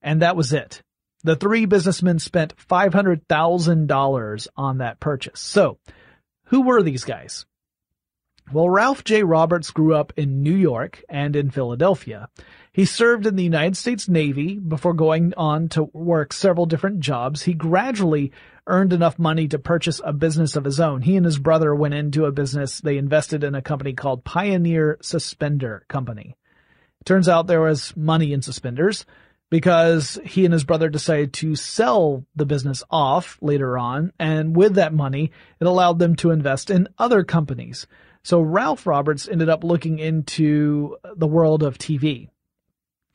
and 0.00 0.22
that 0.22 0.36
was 0.36 0.52
it. 0.52 0.82
The 1.24 1.36
three 1.36 1.66
businessmen 1.66 2.18
spent 2.18 2.56
$500,000 2.56 4.48
on 4.56 4.78
that 4.78 5.00
purchase. 5.00 5.40
So, 5.40 5.78
who 6.46 6.62
were 6.62 6.82
these 6.82 7.04
guys? 7.04 7.46
Well, 8.52 8.68
Ralph 8.68 9.04
J. 9.04 9.22
Roberts 9.22 9.70
grew 9.70 9.94
up 9.94 10.12
in 10.16 10.42
New 10.42 10.56
York 10.56 11.02
and 11.08 11.36
in 11.36 11.50
Philadelphia. 11.50 12.28
He 12.74 12.86
served 12.86 13.26
in 13.26 13.36
the 13.36 13.44
United 13.44 13.76
States 13.76 14.08
Navy 14.08 14.58
before 14.58 14.94
going 14.94 15.34
on 15.36 15.68
to 15.70 15.90
work 15.92 16.32
several 16.32 16.64
different 16.64 17.00
jobs. 17.00 17.42
He 17.42 17.52
gradually 17.52 18.32
earned 18.66 18.94
enough 18.94 19.18
money 19.18 19.46
to 19.48 19.58
purchase 19.58 20.00
a 20.02 20.14
business 20.14 20.56
of 20.56 20.64
his 20.64 20.80
own. 20.80 21.02
He 21.02 21.16
and 21.16 21.26
his 21.26 21.38
brother 21.38 21.74
went 21.74 21.92
into 21.92 22.24
a 22.24 22.32
business. 22.32 22.80
They 22.80 22.96
invested 22.96 23.44
in 23.44 23.54
a 23.54 23.60
company 23.60 23.92
called 23.92 24.24
Pioneer 24.24 24.96
Suspender 25.02 25.84
Company. 25.88 26.34
It 27.02 27.04
turns 27.04 27.28
out 27.28 27.46
there 27.46 27.60
was 27.60 27.94
money 27.94 28.32
in 28.32 28.40
suspenders 28.40 29.04
because 29.50 30.18
he 30.24 30.46
and 30.46 30.54
his 30.54 30.64
brother 30.64 30.88
decided 30.88 31.34
to 31.34 31.54
sell 31.56 32.24
the 32.34 32.46
business 32.46 32.82
off 32.90 33.36
later 33.42 33.76
on. 33.76 34.14
And 34.18 34.56
with 34.56 34.76
that 34.76 34.94
money, 34.94 35.30
it 35.60 35.66
allowed 35.66 35.98
them 35.98 36.16
to 36.16 36.30
invest 36.30 36.70
in 36.70 36.88
other 36.96 37.22
companies. 37.22 37.86
So 38.22 38.40
Ralph 38.40 38.86
Roberts 38.86 39.28
ended 39.28 39.50
up 39.50 39.62
looking 39.62 39.98
into 39.98 40.96
the 41.16 41.26
world 41.26 41.62
of 41.62 41.76
TV. 41.76 42.30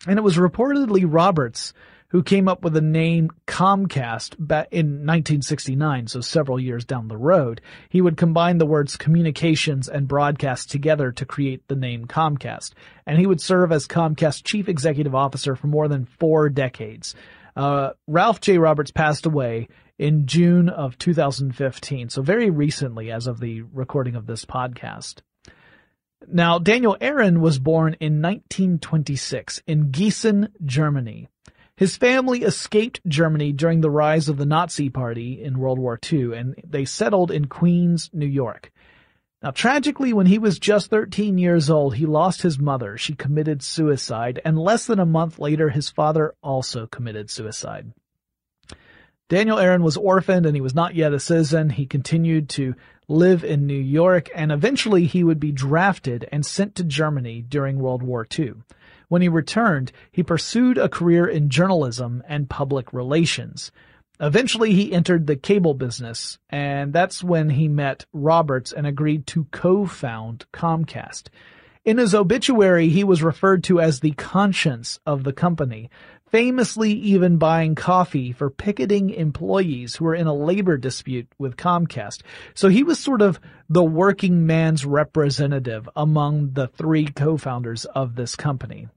And 0.05 0.19
it 0.19 0.23
was 0.23 0.37
reportedly 0.37 1.05
Roberts 1.07 1.73
who 2.09 2.23
came 2.23 2.47
up 2.47 2.63
with 2.63 2.73
the 2.73 2.81
name 2.81 3.29
Comcast 3.45 4.35
in 4.71 5.05
1969, 5.05 6.07
so 6.07 6.21
several 6.21 6.59
years 6.59 6.85
down 6.85 7.07
the 7.07 7.17
road. 7.17 7.59
He 7.89 8.01
would 8.01 8.15
combine 8.15 8.59
the 8.59 8.65
words 8.65 8.95
communications 8.95 9.89
and 9.89 10.07
broadcast 10.07 10.71
together 10.71 11.11
to 11.13 11.25
create 11.25 11.67
the 11.67 11.75
name 11.75 12.05
Comcast. 12.05 12.71
And 13.05 13.19
he 13.19 13.27
would 13.27 13.41
serve 13.41 13.71
as 13.71 13.87
Comcast 13.87 14.43
chief 14.43 14.69
executive 14.69 15.15
officer 15.15 15.55
for 15.55 15.67
more 15.67 15.87
than 15.87 16.05
four 16.05 16.49
decades. 16.49 17.13
Uh, 17.55 17.91
Ralph 18.07 18.39
J. 18.39 18.57
Roberts 18.57 18.91
passed 18.91 19.25
away 19.25 19.67
in 19.97 20.27
June 20.27 20.69
of 20.69 20.97
2015, 20.97 22.09
so 22.09 22.21
very 22.21 22.49
recently 22.49 23.11
as 23.11 23.27
of 23.27 23.39
the 23.39 23.63
recording 23.63 24.15
of 24.15 24.27
this 24.27 24.45
podcast. 24.45 25.21
Now, 26.25 26.57
Daniel 26.57 26.97
Aaron 26.99 27.41
was 27.41 27.59
born 27.59 27.95
in 27.99 28.21
1926 28.21 29.61
in 29.67 29.91
Gießen, 29.91 30.49
Germany. 30.65 31.29
His 31.75 31.95
family 31.95 32.41
escaped 32.41 33.01
Germany 33.07 33.53
during 33.53 33.81
the 33.81 33.91
rise 33.91 34.27
of 34.27 34.37
the 34.37 34.45
Nazi 34.45 34.89
Party 34.89 35.43
in 35.43 35.59
World 35.59 35.77
War 35.77 35.99
II, 36.11 36.35
and 36.35 36.55
they 36.67 36.85
settled 36.85 37.29
in 37.29 37.45
Queens, 37.45 38.09
New 38.13 38.25
York. 38.25 38.71
Now, 39.43 39.51
tragically, 39.51 40.11
when 40.11 40.25
he 40.25 40.39
was 40.39 40.57
just 40.57 40.89
13 40.89 41.37
years 41.37 41.69
old, 41.69 41.95
he 41.95 42.07
lost 42.07 42.41
his 42.41 42.57
mother. 42.57 42.97
She 42.97 43.13
committed 43.13 43.61
suicide, 43.61 44.41
and 44.43 44.57
less 44.57 44.87
than 44.87 44.99
a 44.99 45.05
month 45.05 45.37
later, 45.37 45.69
his 45.69 45.91
father 45.91 46.33
also 46.41 46.87
committed 46.87 47.29
suicide. 47.29 47.93
Daniel 49.29 49.59
Aaron 49.59 49.83
was 49.83 49.97
orphaned 49.97 50.45
and 50.45 50.55
he 50.55 50.61
was 50.61 50.73
not 50.73 50.95
yet 50.95 51.13
a 51.13 51.19
citizen. 51.19 51.69
He 51.69 51.85
continued 51.85 52.47
to 52.49 52.75
live 53.09 53.43
in 53.43 53.65
New 53.65 53.79
York 53.79 54.29
and 54.35 54.51
eventually 54.51 55.05
he 55.05 55.23
would 55.23 55.39
be 55.39 55.51
drafted 55.51 56.27
and 56.31 56.45
sent 56.45 56.75
to 56.75 56.83
Germany 56.83 57.41
during 57.41 57.79
World 57.79 58.03
War 58.03 58.27
II. 58.37 58.53
When 59.07 59.21
he 59.21 59.29
returned, 59.29 59.93
he 60.11 60.23
pursued 60.23 60.77
a 60.77 60.89
career 60.89 61.25
in 61.25 61.49
journalism 61.49 62.21
and 62.27 62.49
public 62.49 62.91
relations. 62.91 63.71
Eventually 64.19 64.73
he 64.73 64.91
entered 64.91 65.25
the 65.25 65.37
cable 65.37 65.73
business 65.73 66.37
and 66.49 66.91
that's 66.91 67.23
when 67.23 67.51
he 67.51 67.69
met 67.69 68.05
Roberts 68.11 68.73
and 68.73 68.85
agreed 68.85 69.25
to 69.27 69.45
co-found 69.51 70.45
Comcast. 70.51 71.29
In 71.85 71.99
his 71.99 72.13
obituary, 72.13 72.89
he 72.89 73.05
was 73.05 73.23
referred 73.23 73.63
to 73.65 73.79
as 73.79 74.01
the 74.01 74.11
conscience 74.11 74.99
of 75.05 75.23
the 75.23 75.31
company, 75.31 75.89
famously 76.31 76.91
even 76.91 77.37
buying 77.37 77.75
coffee 77.75 78.31
for 78.31 78.49
picketing 78.49 79.09
employees 79.09 79.95
who 79.95 80.05
were 80.05 80.15
in 80.15 80.27
a 80.27 80.33
labor 80.33 80.77
dispute 80.77 81.27
with 81.37 81.57
Comcast. 81.57 82.21
So 82.53 82.69
he 82.69 82.83
was 82.83 82.99
sort 82.99 83.21
of 83.21 83.39
the 83.69 83.83
working 83.83 84.45
man's 84.45 84.85
representative 84.85 85.89
among 85.95 86.51
the 86.53 86.67
three 86.67 87.05
co-founders 87.05 87.85
of 87.85 88.15
this 88.15 88.35
company. 88.35 88.87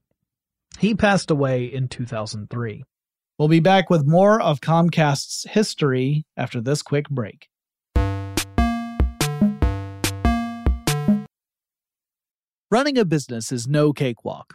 He 0.78 0.94
passed 0.94 1.30
away 1.30 1.64
in 1.64 1.88
2003. 1.88 2.84
We'll 3.38 3.48
be 3.48 3.60
back 3.60 3.90
with 3.90 4.06
more 4.06 4.40
of 4.40 4.60
Comcast's 4.60 5.46
history 5.48 6.24
after 6.36 6.60
this 6.60 6.82
quick 6.82 7.08
break. 7.08 7.48
Running 12.70 12.98
a 12.98 13.04
business 13.04 13.50
is 13.50 13.66
no 13.66 13.92
cakewalk. 13.92 14.54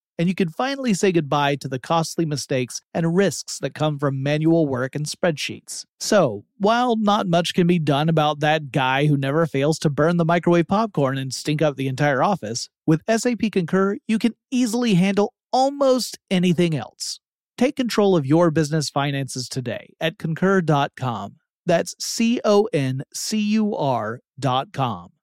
and 0.21 0.29
you 0.29 0.35
can 0.35 0.49
finally 0.49 0.93
say 0.93 1.11
goodbye 1.11 1.55
to 1.55 1.67
the 1.67 1.79
costly 1.79 2.27
mistakes 2.27 2.79
and 2.93 3.15
risks 3.15 3.57
that 3.57 3.73
come 3.73 3.97
from 3.97 4.21
manual 4.21 4.67
work 4.67 4.93
and 4.93 5.07
spreadsheets. 5.07 5.83
So, 5.99 6.45
while 6.59 6.95
not 6.95 7.25
much 7.25 7.55
can 7.55 7.65
be 7.65 7.79
done 7.79 8.07
about 8.07 8.39
that 8.41 8.71
guy 8.71 9.07
who 9.07 9.17
never 9.17 9.47
fails 9.47 9.79
to 9.79 9.89
burn 9.89 10.17
the 10.17 10.23
microwave 10.23 10.67
popcorn 10.67 11.17
and 11.17 11.33
stink 11.33 11.63
up 11.63 11.75
the 11.75 11.87
entire 11.87 12.21
office, 12.21 12.69
with 12.85 13.01
SAP 13.09 13.51
Concur, 13.51 13.97
you 14.07 14.19
can 14.19 14.35
easily 14.51 14.93
handle 14.93 15.33
almost 15.51 16.19
anything 16.29 16.75
else. 16.75 17.19
Take 17.57 17.75
control 17.75 18.15
of 18.15 18.27
your 18.27 18.51
business 18.51 18.91
finances 18.91 19.49
today 19.49 19.95
at 19.99 20.19
concur.com. 20.19 21.37
That's 21.65 21.95
C 21.99 22.39
O 22.45 22.69
N 22.71 23.01
C 23.11 23.39
U 23.39 23.75
R.com. 23.75 25.13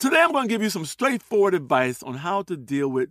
Today, 0.00 0.20
I'm 0.20 0.32
going 0.32 0.48
to 0.48 0.52
give 0.52 0.62
you 0.62 0.70
some 0.70 0.86
straightforward 0.86 1.54
advice 1.54 2.02
on 2.02 2.14
how 2.14 2.42
to 2.42 2.56
deal 2.56 2.88
with 2.88 3.10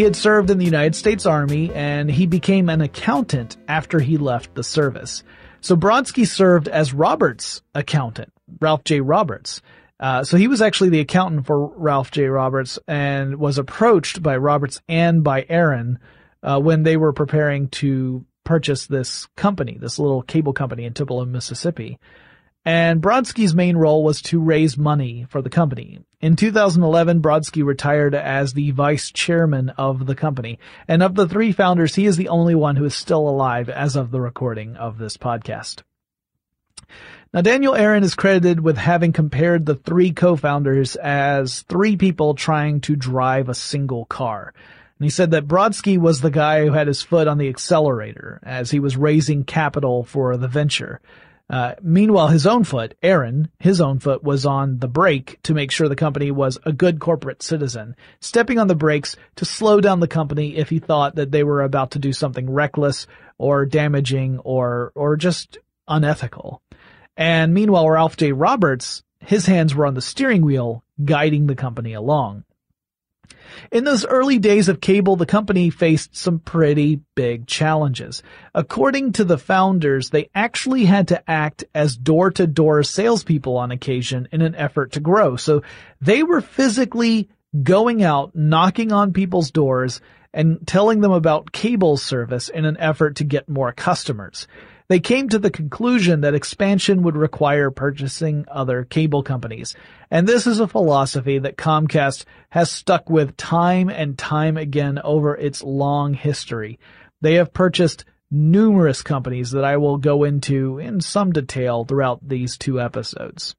He 0.00 0.04
had 0.04 0.16
served 0.16 0.48
in 0.48 0.56
the 0.56 0.64
United 0.64 0.96
States 0.96 1.26
Army 1.26 1.70
and 1.74 2.10
he 2.10 2.24
became 2.24 2.70
an 2.70 2.80
accountant 2.80 3.58
after 3.68 4.00
he 4.00 4.16
left 4.16 4.54
the 4.54 4.64
service. 4.64 5.22
So 5.60 5.76
Brodsky 5.76 6.26
served 6.26 6.68
as 6.68 6.94
Roberts' 6.94 7.60
accountant, 7.74 8.32
Ralph 8.62 8.82
J. 8.84 9.02
Roberts. 9.02 9.60
Uh, 10.00 10.24
so 10.24 10.38
he 10.38 10.48
was 10.48 10.62
actually 10.62 10.88
the 10.88 11.00
accountant 11.00 11.44
for 11.44 11.66
Ralph 11.76 12.12
J. 12.12 12.28
Roberts 12.28 12.78
and 12.88 13.36
was 13.36 13.58
approached 13.58 14.22
by 14.22 14.38
Roberts 14.38 14.80
and 14.88 15.22
by 15.22 15.44
Aaron 15.50 15.98
uh, 16.42 16.58
when 16.58 16.82
they 16.82 16.96
were 16.96 17.12
preparing 17.12 17.68
to 17.68 18.24
purchase 18.42 18.86
this 18.86 19.28
company, 19.36 19.76
this 19.78 19.98
little 19.98 20.22
cable 20.22 20.54
company 20.54 20.86
in 20.86 20.94
Tupelo, 20.94 21.26
Mississippi. 21.26 21.98
And 22.64 23.00
Brodsky's 23.00 23.54
main 23.54 23.76
role 23.76 24.04
was 24.04 24.20
to 24.22 24.40
raise 24.40 24.76
money 24.76 25.26
for 25.30 25.40
the 25.40 25.48
company. 25.48 26.00
In 26.20 26.36
2011, 26.36 27.22
Brodsky 27.22 27.64
retired 27.64 28.14
as 28.14 28.52
the 28.52 28.70
vice 28.72 29.10
chairman 29.10 29.70
of 29.70 30.04
the 30.04 30.14
company. 30.14 30.58
And 30.86 31.02
of 31.02 31.14
the 31.14 31.26
three 31.26 31.52
founders, 31.52 31.94
he 31.94 32.04
is 32.04 32.18
the 32.18 32.28
only 32.28 32.54
one 32.54 32.76
who 32.76 32.84
is 32.84 32.94
still 32.94 33.26
alive 33.26 33.70
as 33.70 33.96
of 33.96 34.10
the 34.10 34.20
recording 34.20 34.76
of 34.76 34.98
this 34.98 35.16
podcast. 35.16 35.82
Now, 37.32 37.40
Daniel 37.40 37.74
Aaron 37.74 38.02
is 38.02 38.14
credited 38.14 38.60
with 38.60 38.76
having 38.76 39.12
compared 39.12 39.64
the 39.64 39.76
three 39.76 40.12
co-founders 40.12 40.96
as 40.96 41.62
three 41.62 41.96
people 41.96 42.34
trying 42.34 42.80
to 42.82 42.96
drive 42.96 43.48
a 43.48 43.54
single 43.54 44.04
car. 44.04 44.52
And 44.98 45.06
he 45.06 45.10
said 45.10 45.30
that 45.30 45.48
Brodsky 45.48 45.96
was 45.96 46.20
the 46.20 46.30
guy 46.30 46.66
who 46.66 46.72
had 46.72 46.88
his 46.88 47.00
foot 47.00 47.26
on 47.26 47.38
the 47.38 47.48
accelerator 47.48 48.38
as 48.42 48.70
he 48.70 48.80
was 48.80 48.98
raising 48.98 49.44
capital 49.44 50.04
for 50.04 50.36
the 50.36 50.48
venture. 50.48 51.00
Uh, 51.50 51.74
meanwhile, 51.82 52.28
his 52.28 52.46
own 52.46 52.62
foot, 52.62 52.96
Aaron, 53.02 53.50
his 53.58 53.80
own 53.80 53.98
foot 53.98 54.22
was 54.22 54.46
on 54.46 54.78
the 54.78 54.86
brake 54.86 55.40
to 55.42 55.52
make 55.52 55.72
sure 55.72 55.88
the 55.88 55.96
company 55.96 56.30
was 56.30 56.58
a 56.64 56.72
good 56.72 57.00
corporate 57.00 57.42
citizen, 57.42 57.96
stepping 58.20 58.60
on 58.60 58.68
the 58.68 58.76
brakes 58.76 59.16
to 59.34 59.44
slow 59.44 59.80
down 59.80 59.98
the 59.98 60.06
company 60.06 60.56
if 60.56 60.68
he 60.68 60.78
thought 60.78 61.16
that 61.16 61.32
they 61.32 61.42
were 61.42 61.62
about 61.62 61.90
to 61.90 61.98
do 61.98 62.12
something 62.12 62.48
reckless 62.48 63.08
or 63.36 63.66
damaging 63.66 64.38
or, 64.38 64.92
or 64.94 65.16
just 65.16 65.58
unethical. 65.88 66.62
And 67.16 67.52
meanwhile, 67.52 67.90
Ralph 67.90 68.16
J. 68.16 68.30
Roberts, 68.30 69.02
his 69.18 69.46
hands 69.46 69.74
were 69.74 69.86
on 69.86 69.94
the 69.94 70.00
steering 70.00 70.42
wheel, 70.42 70.84
guiding 71.04 71.48
the 71.48 71.56
company 71.56 71.94
along. 71.94 72.44
In 73.70 73.84
those 73.84 74.06
early 74.06 74.38
days 74.38 74.68
of 74.68 74.80
cable, 74.80 75.16
the 75.16 75.26
company 75.26 75.70
faced 75.70 76.16
some 76.16 76.38
pretty 76.38 77.00
big 77.14 77.46
challenges. 77.46 78.22
According 78.54 79.12
to 79.12 79.24
the 79.24 79.38
founders, 79.38 80.10
they 80.10 80.30
actually 80.34 80.84
had 80.84 81.08
to 81.08 81.30
act 81.30 81.64
as 81.74 81.96
door-to-door 81.96 82.82
salespeople 82.82 83.56
on 83.56 83.70
occasion 83.70 84.28
in 84.32 84.42
an 84.42 84.54
effort 84.54 84.92
to 84.92 85.00
grow. 85.00 85.36
So 85.36 85.62
they 86.00 86.22
were 86.22 86.40
physically 86.40 87.28
going 87.62 88.02
out, 88.02 88.34
knocking 88.34 88.92
on 88.92 89.12
people's 89.12 89.50
doors, 89.50 90.00
and 90.32 90.66
telling 90.66 91.00
them 91.00 91.12
about 91.12 91.52
cable 91.52 91.96
service 91.96 92.48
in 92.48 92.64
an 92.64 92.76
effort 92.78 93.16
to 93.16 93.24
get 93.24 93.48
more 93.48 93.72
customers. 93.72 94.46
They 94.90 94.98
came 94.98 95.28
to 95.28 95.38
the 95.38 95.52
conclusion 95.52 96.22
that 96.22 96.34
expansion 96.34 97.04
would 97.04 97.16
require 97.16 97.70
purchasing 97.70 98.44
other 98.50 98.82
cable 98.82 99.22
companies. 99.22 99.76
And 100.10 100.26
this 100.26 100.48
is 100.48 100.58
a 100.58 100.66
philosophy 100.66 101.38
that 101.38 101.56
Comcast 101.56 102.24
has 102.48 102.72
stuck 102.72 103.08
with 103.08 103.36
time 103.36 103.88
and 103.88 104.18
time 104.18 104.56
again 104.56 104.98
over 105.04 105.36
its 105.36 105.62
long 105.62 106.14
history. 106.14 106.80
They 107.20 107.34
have 107.34 107.52
purchased 107.52 108.04
numerous 108.32 109.00
companies 109.00 109.52
that 109.52 109.62
I 109.62 109.76
will 109.76 109.96
go 109.96 110.24
into 110.24 110.80
in 110.80 111.00
some 111.00 111.30
detail 111.30 111.84
throughout 111.84 112.28
these 112.28 112.58
two 112.58 112.80
episodes. 112.80 113.54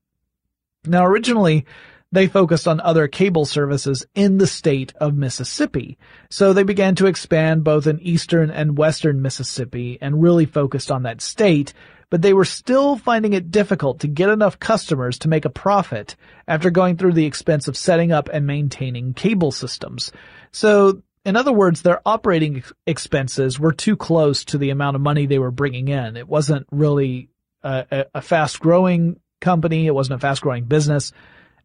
Now 0.85 1.05
originally, 1.05 1.65
they 2.11 2.27
focused 2.27 2.67
on 2.67 2.81
other 2.81 3.07
cable 3.07 3.45
services 3.45 4.05
in 4.15 4.37
the 4.37 4.47
state 4.47 4.93
of 4.99 5.15
Mississippi. 5.15 5.97
So 6.29 6.51
they 6.51 6.63
began 6.63 6.95
to 6.95 7.07
expand 7.07 7.63
both 7.63 7.87
in 7.87 7.99
eastern 8.01 8.51
and 8.51 8.77
western 8.77 9.21
Mississippi 9.21 9.97
and 10.01 10.21
really 10.21 10.45
focused 10.45 10.91
on 10.91 11.03
that 11.03 11.21
state, 11.21 11.73
but 12.09 12.21
they 12.21 12.33
were 12.33 12.43
still 12.43 12.97
finding 12.97 13.31
it 13.31 13.51
difficult 13.51 14.01
to 14.01 14.07
get 14.07 14.27
enough 14.27 14.59
customers 14.59 15.19
to 15.19 15.29
make 15.29 15.45
a 15.45 15.49
profit 15.49 16.17
after 16.47 16.69
going 16.69 16.97
through 16.97 17.13
the 17.13 17.25
expense 17.25 17.69
of 17.69 17.77
setting 17.77 18.11
up 18.11 18.27
and 18.33 18.45
maintaining 18.45 19.13
cable 19.13 19.51
systems. 19.51 20.11
So 20.51 21.01
In 21.23 21.35
other 21.35 21.53
words, 21.53 21.81
their 21.81 22.01
operating 22.05 22.63
expenses 22.87 23.59
were 23.59 23.73
too 23.73 23.95
close 23.95 24.43
to 24.45 24.57
the 24.57 24.71
amount 24.71 24.95
of 24.95 25.01
money 25.01 25.25
they 25.25 25.39
were 25.39 25.51
bringing 25.51 25.87
in. 25.87 26.17
It 26.17 26.27
wasn't 26.27 26.65
really 26.71 27.29
a, 27.61 28.05
a 28.15 28.21
fast 28.21 28.59
growing 28.59 29.19
company. 29.39 29.85
It 29.85 29.93
wasn't 29.93 30.15
a 30.17 30.19
fast 30.19 30.41
growing 30.41 30.65
business. 30.65 31.11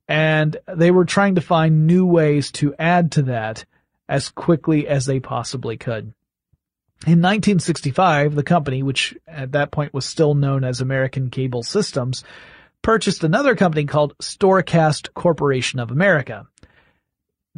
And 0.08 0.56
they 0.72 0.90
were 0.90 1.04
trying 1.04 1.34
to 1.34 1.40
find 1.40 1.86
new 1.86 2.06
ways 2.06 2.52
to 2.52 2.74
add 2.78 3.12
to 3.12 3.22
that 3.22 3.64
as 4.08 4.28
quickly 4.28 4.86
as 4.86 5.06
they 5.06 5.20
possibly 5.20 5.76
could. 5.76 6.12
In 7.04 7.20
1965, 7.20 8.34
the 8.34 8.42
company, 8.42 8.82
which 8.82 9.16
at 9.26 9.52
that 9.52 9.70
point 9.70 9.92
was 9.92 10.06
still 10.06 10.34
known 10.34 10.64
as 10.64 10.80
American 10.80 11.28
Cable 11.28 11.62
Systems, 11.62 12.24
purchased 12.82 13.24
another 13.24 13.54
company 13.54 13.84
called 13.84 14.16
Storecast 14.18 15.12
Corporation 15.12 15.78
of 15.78 15.90
America. 15.90 16.46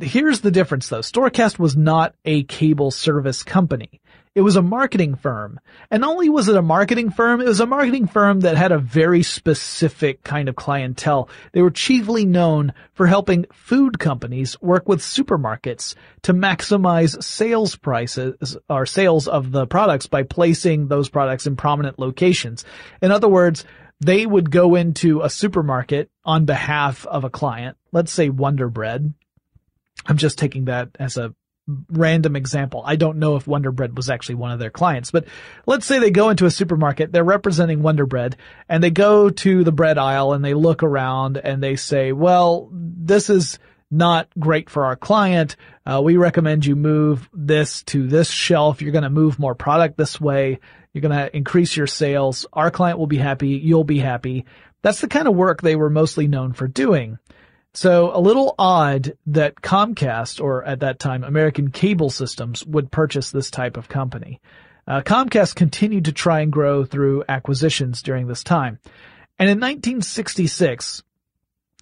Here's 0.01 0.41
the 0.41 0.51
difference 0.51 0.89
though. 0.89 1.01
Storecast 1.01 1.59
was 1.59 1.77
not 1.77 2.15
a 2.25 2.45
cable 2.45 2.91
service 2.91 3.43
company. 3.43 4.01
It 4.39 4.43
was 4.43 4.55
a 4.55 4.63
marketing 4.63 5.17
firm. 5.17 5.59
And 5.91 6.03
not 6.03 6.11
only 6.11 6.29
was 6.29 6.49
it 6.49 6.55
a 6.55 6.63
marketing 6.63 7.11
firm, 7.11 7.41
it 7.41 7.49
was 7.49 7.59
a 7.59 7.67
marketing 7.67 8.07
firm 8.07 8.39
that 8.43 8.57
had 8.57 8.71
a 8.71 8.79
very 8.79 9.25
specific 9.25 10.23
kind 10.23 10.49
of 10.49 10.55
clientele. 10.55 11.29
They 11.51 11.61
were 11.61 11.73
chiefly 11.73 12.25
known 12.25 12.73
for 12.95 13.09
helping 13.09 13.47
food 13.53 13.99
companies 13.99 14.57
work 14.61 14.89
with 14.89 15.01
supermarkets 15.01 15.97
to 16.23 16.35
maximize 16.35 17.21
sales 17.21 17.75
prices 17.75 18.57
or 18.71 18.87
sales 18.87 19.27
of 19.27 19.51
the 19.51 19.67
products 19.67 20.07
by 20.07 20.23
placing 20.23 20.87
those 20.87 21.09
products 21.09 21.49
in 21.49 21.57
prominent 21.57 21.99
locations. 21.99 22.65
In 23.03 23.11
other 23.11 23.29
words, 23.29 23.65
they 23.99 24.25
would 24.25 24.53
go 24.53 24.77
into 24.77 25.23
a 25.23 25.31
supermarket 25.31 26.13
on 26.25 26.45
behalf 26.45 27.05
of 27.07 27.25
a 27.25 27.31
client, 27.31 27.77
let's 27.91 28.13
say 28.13 28.29
Wonder 28.29 28.69
Bread. 28.69 29.13
I'm 30.07 30.17
just 30.17 30.39
taking 30.39 30.67
that 30.67 30.91
as 31.01 31.17
a 31.17 31.35
random 31.91 32.37
example. 32.37 32.83
I 32.85 32.97
don't 32.97 33.19
know 33.19 33.37
if 33.37 33.47
Wonder 33.47 33.71
Bread 33.71 33.97
was 33.97 34.11
actually 34.11 34.37
one 34.37 34.51
of 34.51 34.59
their 34.59 34.71
clients, 34.71 35.11
but 35.11 35.27
let's 35.67 35.87
say 35.87 35.99
they 35.99 36.11
go 36.11 36.31
into 36.31 36.47
a 36.47 36.51
supermarket, 36.51 37.13
they're 37.13 37.25
representing 37.25 37.83
Wonder 37.83 38.07
Bread, 38.07 38.37
and 38.69 38.83
they 38.83 38.91
go 38.91 39.31
to 39.31 39.65
the 39.65 39.73
bread 39.73 39.99
aisle 39.99 40.33
and 40.33 40.45
they 40.45 40.55
look 40.55 40.83
around 40.83 41.37
and 41.37 41.63
they 41.63 41.77
say, 41.77 42.13
well, 42.13 42.71
this 42.73 43.31
is 43.31 43.59
not 43.91 44.29
great 44.39 44.69
for 44.69 44.85
our 44.85 44.97
client. 44.97 45.57
Uh, 45.87 46.01
we 46.03 46.17
recommend 46.17 46.67
you 46.67 46.77
move 46.77 47.29
this 47.33 47.83
to 47.85 48.07
this 48.07 48.31
shelf. 48.31 48.83
You're 48.83 48.93
going 48.93 49.03
to 49.03 49.11
move 49.11 49.39
more 49.39 49.55
product 49.55 49.97
this 49.97 50.21
way. 50.21 50.61
You're 50.93 51.03
going 51.03 51.19
to 51.19 51.35
increase 51.35 51.77
your 51.77 51.87
sales. 51.87 52.47
Our 52.53 52.71
client 52.71 52.99
will 52.99 53.07
be 53.07 53.19
happy. 53.19 53.51
You'll 53.51 53.85
be 53.85 53.99
happy. 53.99 54.47
That's 54.83 55.01
the 55.01 55.09
kind 55.09 55.27
of 55.27 55.35
work 55.35 55.61
they 55.61 55.77
were 55.77 55.91
mostly 55.91 56.29
known 56.29 56.53
for 56.53 56.69
doing. 56.69 57.19
So 57.79 58.11
a 58.13 58.19
little 58.19 58.57
odd 58.59 59.17
that 59.27 59.63
Comcast, 59.63 60.43
or 60.43 60.65
at 60.65 60.81
that 60.81 60.99
time 60.99 61.23
American 61.23 61.71
Cable 61.71 62.11
Systems, 62.11 62.67
would 62.67 62.91
purchase 62.91 63.31
this 63.31 63.53
type 63.53 63.77
of 63.77 63.89
company. 63.89 64.41
Uh, 64.89 65.03
Comcast 65.03 65.55
continued 65.55 66.07
to 66.07 66.13
try 66.13 66.41
and 66.41 66.51
grow 66.51 66.85
through 66.85 67.23
acquisitions 67.29 68.03
during 68.03 68.27
this 68.27 68.43
time. 68.43 68.81
And 69.39 69.49
in 69.49 69.59
1966, 69.59 71.05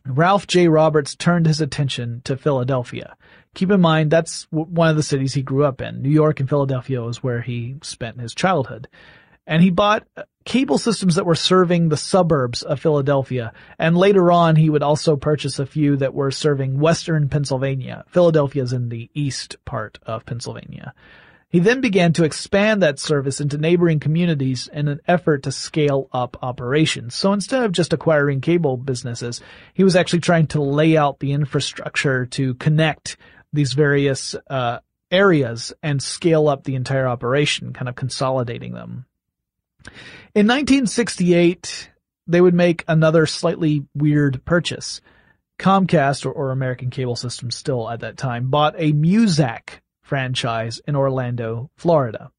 Ralph 0.04 0.46
J. 0.46 0.68
Roberts 0.68 1.14
turned 1.14 1.46
his 1.46 1.62
attention 1.62 2.20
to 2.24 2.36
Philadelphia. 2.36 3.16
Keep 3.54 3.70
in 3.70 3.80
mind, 3.80 4.10
that's 4.10 4.46
one 4.50 4.90
of 4.90 4.96
the 4.96 5.02
cities 5.02 5.32
he 5.32 5.40
grew 5.40 5.64
up 5.64 5.80
in. 5.80 6.02
New 6.02 6.10
York 6.10 6.40
and 6.40 6.48
Philadelphia 6.50 7.00
was 7.00 7.22
where 7.22 7.40
he 7.40 7.76
spent 7.82 8.20
his 8.20 8.34
childhood. 8.34 8.86
And 9.46 9.62
he 9.62 9.70
bought 9.70 10.06
cable 10.44 10.78
systems 10.78 11.16
that 11.16 11.26
were 11.26 11.34
serving 11.34 11.88
the 11.88 11.96
suburbs 11.96 12.62
of 12.62 12.80
Philadelphia. 12.80 13.52
And 13.78 13.96
later 13.96 14.32
on, 14.32 14.56
he 14.56 14.70
would 14.70 14.82
also 14.82 15.16
purchase 15.16 15.58
a 15.58 15.66
few 15.66 15.96
that 15.96 16.14
were 16.14 16.30
serving 16.30 16.78
western 16.78 17.28
Pennsylvania. 17.28 18.04
Philadelphia 18.08 18.62
is 18.62 18.72
in 18.72 18.88
the 18.88 19.10
east 19.12 19.56
part 19.64 19.98
of 20.06 20.24
Pennsylvania. 20.24 20.94
He 21.48 21.60
then 21.60 21.80
began 21.80 22.12
to 22.14 22.24
expand 22.24 22.82
that 22.82 22.98
service 22.98 23.40
into 23.40 23.56
neighboring 23.56 24.00
communities 24.00 24.68
in 24.72 24.88
an 24.88 25.00
effort 25.06 25.44
to 25.44 25.52
scale 25.52 26.08
up 26.12 26.36
operations. 26.42 27.14
So 27.14 27.32
instead 27.32 27.62
of 27.62 27.72
just 27.72 27.92
acquiring 27.92 28.40
cable 28.40 28.76
businesses, 28.76 29.40
he 29.72 29.84
was 29.84 29.94
actually 29.94 30.20
trying 30.20 30.48
to 30.48 30.62
lay 30.62 30.96
out 30.96 31.20
the 31.20 31.32
infrastructure 31.32 32.26
to 32.26 32.54
connect 32.54 33.16
these 33.52 33.74
various 33.74 34.34
uh, 34.50 34.80
areas 35.10 35.72
and 35.82 36.02
scale 36.02 36.48
up 36.48 36.64
the 36.64 36.74
entire 36.74 37.06
operation, 37.06 37.72
kind 37.72 37.88
of 37.88 37.94
consolidating 37.94 38.72
them. 38.72 39.06
In 40.34 40.46
1968, 40.46 41.90
they 42.26 42.40
would 42.40 42.54
make 42.54 42.84
another 42.88 43.26
slightly 43.26 43.86
weird 43.94 44.44
purchase. 44.44 45.00
Comcast, 45.58 46.26
or, 46.26 46.32
or 46.32 46.50
American 46.50 46.90
Cable 46.90 47.16
System 47.16 47.50
still 47.50 47.88
at 47.88 48.00
that 48.00 48.16
time, 48.16 48.50
bought 48.50 48.74
a 48.76 48.92
Muzak 48.92 49.80
franchise 50.02 50.80
in 50.86 50.96
Orlando, 50.96 51.70
Florida. 51.76 52.30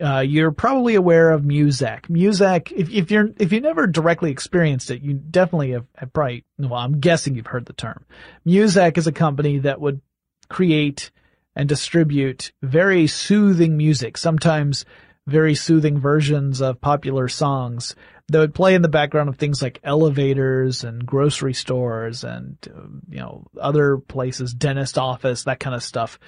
Uh, 0.00 0.20
you're 0.20 0.52
probably 0.52 0.94
aware 0.94 1.30
of 1.30 1.42
Muzak. 1.42 2.02
Muzak, 2.02 2.70
if, 2.70 2.90
if 2.90 3.10
you're, 3.10 3.30
if 3.38 3.52
you 3.52 3.60
never 3.60 3.86
directly 3.86 4.30
experienced 4.30 4.90
it, 4.90 5.02
you 5.02 5.14
definitely 5.14 5.72
have, 5.72 5.86
have 5.96 6.12
probably, 6.12 6.44
well, 6.56 6.74
I'm 6.74 7.00
guessing 7.00 7.34
you've 7.34 7.48
heard 7.48 7.66
the 7.66 7.72
term. 7.72 8.04
Muzak 8.46 8.96
is 8.96 9.08
a 9.08 9.12
company 9.12 9.58
that 9.60 9.80
would 9.80 10.00
create 10.48 11.10
and 11.56 11.68
distribute 11.68 12.52
very 12.62 13.08
soothing 13.08 13.76
music, 13.76 14.16
sometimes 14.16 14.84
very 15.28 15.54
soothing 15.54 16.00
versions 16.00 16.60
of 16.62 16.80
popular 16.80 17.28
songs 17.28 17.94
that 18.28 18.38
would 18.38 18.54
play 18.54 18.74
in 18.74 18.82
the 18.82 18.88
background 18.88 19.28
of 19.28 19.36
things 19.36 19.62
like 19.62 19.78
elevators 19.84 20.84
and 20.84 21.04
grocery 21.04 21.52
stores 21.52 22.24
and, 22.24 22.56
uh, 22.74 22.80
you 23.10 23.18
know, 23.18 23.46
other 23.60 23.98
places, 23.98 24.54
dentist 24.54 24.96
office, 24.96 25.44
that 25.44 25.60
kind 25.60 25.76
of 25.76 25.82
stuff, 25.82 26.18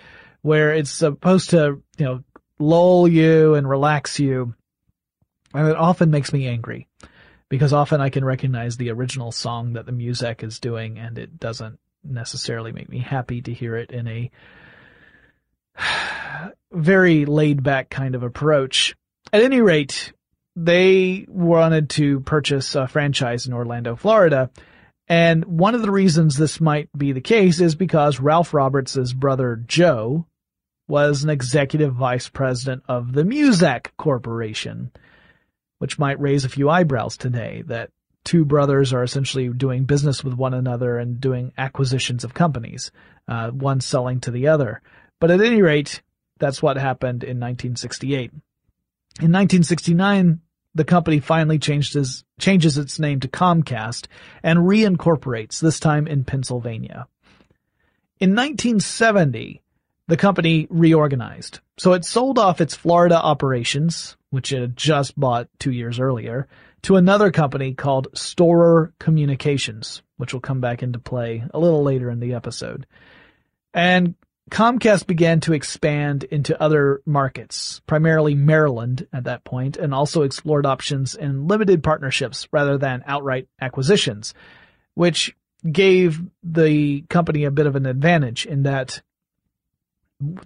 where 0.43 0.73
it's 0.73 0.91
supposed 0.91 1.51
to, 1.51 1.83
you 1.99 2.05
know, 2.05 2.23
lull 2.59 3.09
you 3.09 3.55
and 3.55 3.69
relax 3.69 4.19
you. 4.21 4.55
And 5.55 5.69
it 5.69 5.77
often 5.77 6.11
makes 6.11 6.33
me 6.33 6.47
angry 6.47 6.87
because 7.49 7.73
often 7.73 8.01
I 8.01 8.11
can 8.11 8.25
recognize 8.25 8.77
the 8.77 8.91
original 8.91 9.33
song 9.33 9.73
that 9.73 9.87
the 9.87 9.93
Muzak 9.93 10.43
is 10.43 10.61
doing 10.61 10.99
and 10.99 11.19
it 11.19 11.41
doesn't 11.41 11.79
necessarily 12.05 12.73
make 12.73 12.89
me 12.89 12.99
happy 12.99 13.43
to 13.43 13.53
hear 13.53 13.77
it 13.77 13.91
in 13.91 14.07
a 14.07 14.31
very 16.73 17.25
laid 17.25 17.62
back 17.62 17.90
kind 17.90 18.14
of 18.14 18.23
approach. 18.23 18.95
At 19.33 19.43
any 19.43 19.61
rate, 19.61 20.12
they 20.57 21.27
wanted 21.29 21.90
to 21.90 22.21
purchase 22.21 22.75
a 22.75 22.88
franchise 22.88 23.47
in 23.47 23.53
Orlando, 23.53 23.97
Florida. 23.97 24.51
And 25.09 25.45
one 25.45 25.75
of 25.75 25.83
the 25.83 25.90
reasons 25.90 26.37
this 26.37 26.61
might 26.61 26.88
be 26.97 27.12
the 27.12 27.21
case 27.21 27.61
is 27.61 27.75
because 27.75 28.21
Ralph 28.21 28.55
Roberts' 28.55 29.12
brother 29.12 29.57
Joe 29.66 30.27
was 30.88 31.23
an 31.23 31.31
executive 31.31 31.95
vice 31.95 32.29
president 32.29 32.83
of 32.88 33.12
the 33.12 33.23
Muzak 33.23 33.88
Corporation, 33.97 34.90
which 35.79 35.99
might 35.99 36.21
raise 36.21 36.45
a 36.45 36.49
few 36.49 36.69
eyebrows 36.69 37.16
today 37.16 37.62
that 37.66 37.90
two 38.25 38.45
brothers 38.45 38.93
are 38.93 39.03
essentially 39.03 39.49
doing 39.49 39.85
business 39.85 40.23
with 40.23 40.35
one 40.35 40.53
another 40.53 40.99
and 40.99 41.21
doing 41.21 41.53
acquisitions 41.57 42.25
of 42.25 42.35
companies, 42.35 42.90
uh, 43.29 43.51
one 43.51 43.81
selling 43.81 44.21
to 44.21 44.31
the 44.31 44.49
other. 44.49 44.83
But 45.21 45.31
at 45.31 45.41
any 45.41 45.63
rate, 45.63 46.03
that's 46.39 46.63
what 46.63 46.77
happened 46.77 47.23
in 47.23 47.39
1968. 47.39 48.33
In 49.21 49.33
1969, 49.33 50.41
the 50.75 50.85
company 50.85 51.21
finally 51.21 51.59
his, 51.59 52.25
changes 52.39 52.79
its 52.79 52.99
name 52.99 53.21
to 53.21 53.29
Comcast 53.29 54.07
and 54.43 54.61
reincorporates, 54.61 55.61
this 55.61 55.79
time 55.79 56.07
in 56.07 56.25
Pennsylvania. 56.25 57.07
In 58.19 58.31
1970, 58.35 59.63
the 60.07 60.17
company 60.17 60.67
reorganized. 60.71 61.61
So 61.79 61.93
it 61.93 62.05
sold 62.05 62.39
off 62.39 62.61
its 62.61 62.75
Florida 62.75 63.17
operations, 63.17 64.17
which 64.31 64.53
it 64.53 64.61
had 64.61 64.77
just 64.77 65.19
bought 65.19 65.49
two 65.59 65.73
years 65.73 66.01
earlier, 66.01 66.49
to 66.83 66.97
another 66.97 67.31
company 67.31 67.75
called 67.75 68.09
Storer 68.15 68.93
Communications, 68.99 70.03
which 70.17 70.33
will 70.33 70.41
come 70.41 70.61
back 70.61 70.83
into 70.83 70.99
play 70.99 71.45
a 71.53 71.59
little 71.59 71.83
later 71.83 72.11
in 72.11 72.21
the 72.21 72.35
episode. 72.35 72.87
And 73.75 74.15
Comcast 74.51 75.07
began 75.07 75.41
to 75.41 75.53
expand 75.53 76.25
into 76.25 76.61
other 76.61 77.03
markets, 77.07 77.81
primarily 77.87 78.35
Maryland 78.35 79.07
at 79.13 79.25
that 79.25 79.45
point, 79.45 79.77
and 79.77 79.95
also 79.95 80.23
explored 80.23 80.67
options 80.67 81.15
in 81.15 81.47
limited 81.47 81.83
partnerships 81.83 82.49
rather 82.53 82.77
than 82.77 83.05
outright 83.07 83.49
acquisitions, 83.61 84.35
which 84.95 85.35
gave 85.71 86.21
the 86.43 87.03
company 87.03 87.45
a 87.45 87.51
bit 87.51 87.67
of 87.67 87.77
an 87.77 87.87
advantage 87.87 88.45
in 88.45 88.65
that 88.65 89.03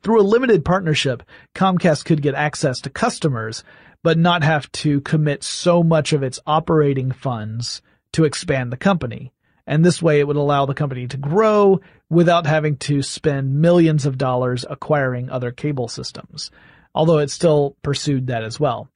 through 0.03 0.21
a 0.21 0.23
limited 0.23 0.65
partnership, 0.65 1.23
Comcast 1.55 2.05
could 2.05 2.23
get 2.23 2.35
access 2.35 2.81
to 2.83 2.91
customers, 2.91 3.65
but 4.03 4.19
not 4.19 4.45
have 4.45 4.71
to 4.73 5.01
commit 5.01 5.43
so 5.43 5.83
much 5.83 6.13
of 6.13 6.23
its 6.23 6.39
operating 6.47 7.11
funds 7.11 7.83
to 8.13 8.25
expand 8.25 8.71
the 8.71 8.77
company. 8.77 9.33
And 9.67 9.85
this 9.85 10.03
way 10.03 10.21
it 10.21 10.27
would 10.27 10.37
allow 10.37 10.67
the 10.67 10.75
company 10.75 11.07
to 11.09 11.17
grow 11.17 11.81
without 12.11 12.47
having 12.47 12.77
to 12.79 13.03
spend 13.03 13.61
millions 13.61 14.07
of 14.07 14.19
dollars 14.19 14.65
acquiring 14.69 15.31
other 15.31 15.53
cable 15.53 15.89
systems. 15.89 16.51
Although 16.95 17.19
it 17.19 17.31
still 17.31 17.77
pursued 17.83 18.29
that 18.29 18.45
as 18.45 18.61
well. 18.61 18.89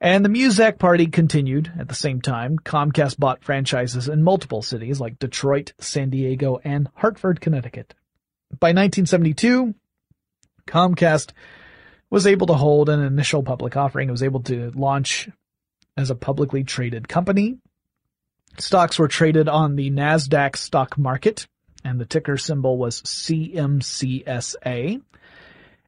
And 0.00 0.24
the 0.24 0.28
Muzak 0.28 0.78
party 0.78 1.06
continued 1.06 1.72
at 1.78 1.88
the 1.88 1.94
same 1.94 2.20
time. 2.20 2.58
Comcast 2.58 3.18
bought 3.18 3.44
franchises 3.44 4.08
in 4.08 4.22
multiple 4.22 4.62
cities 4.62 5.00
like 5.00 5.18
Detroit, 5.18 5.74
San 5.78 6.10
Diego, 6.10 6.60
and 6.64 6.88
Hartford, 6.94 7.40
Connecticut. 7.40 7.94
By 8.58 8.70
1972, 8.70 9.74
Comcast 10.66 11.30
was 12.10 12.26
able 12.26 12.48
to 12.48 12.54
hold 12.54 12.88
an 12.88 13.00
initial 13.00 13.42
public 13.42 13.76
offering. 13.76 14.08
It 14.08 14.12
was 14.12 14.24
able 14.24 14.40
to 14.44 14.72
launch 14.74 15.28
as 15.96 16.10
a 16.10 16.16
publicly 16.16 16.64
traded 16.64 17.08
company. 17.08 17.58
Stocks 18.58 18.98
were 18.98 19.08
traded 19.08 19.48
on 19.48 19.76
the 19.76 19.90
NASDAQ 19.90 20.56
stock 20.56 20.98
market 20.98 21.46
and 21.84 22.00
the 22.00 22.06
ticker 22.06 22.36
symbol 22.36 22.78
was 22.78 23.02
CMCSA. 23.02 25.00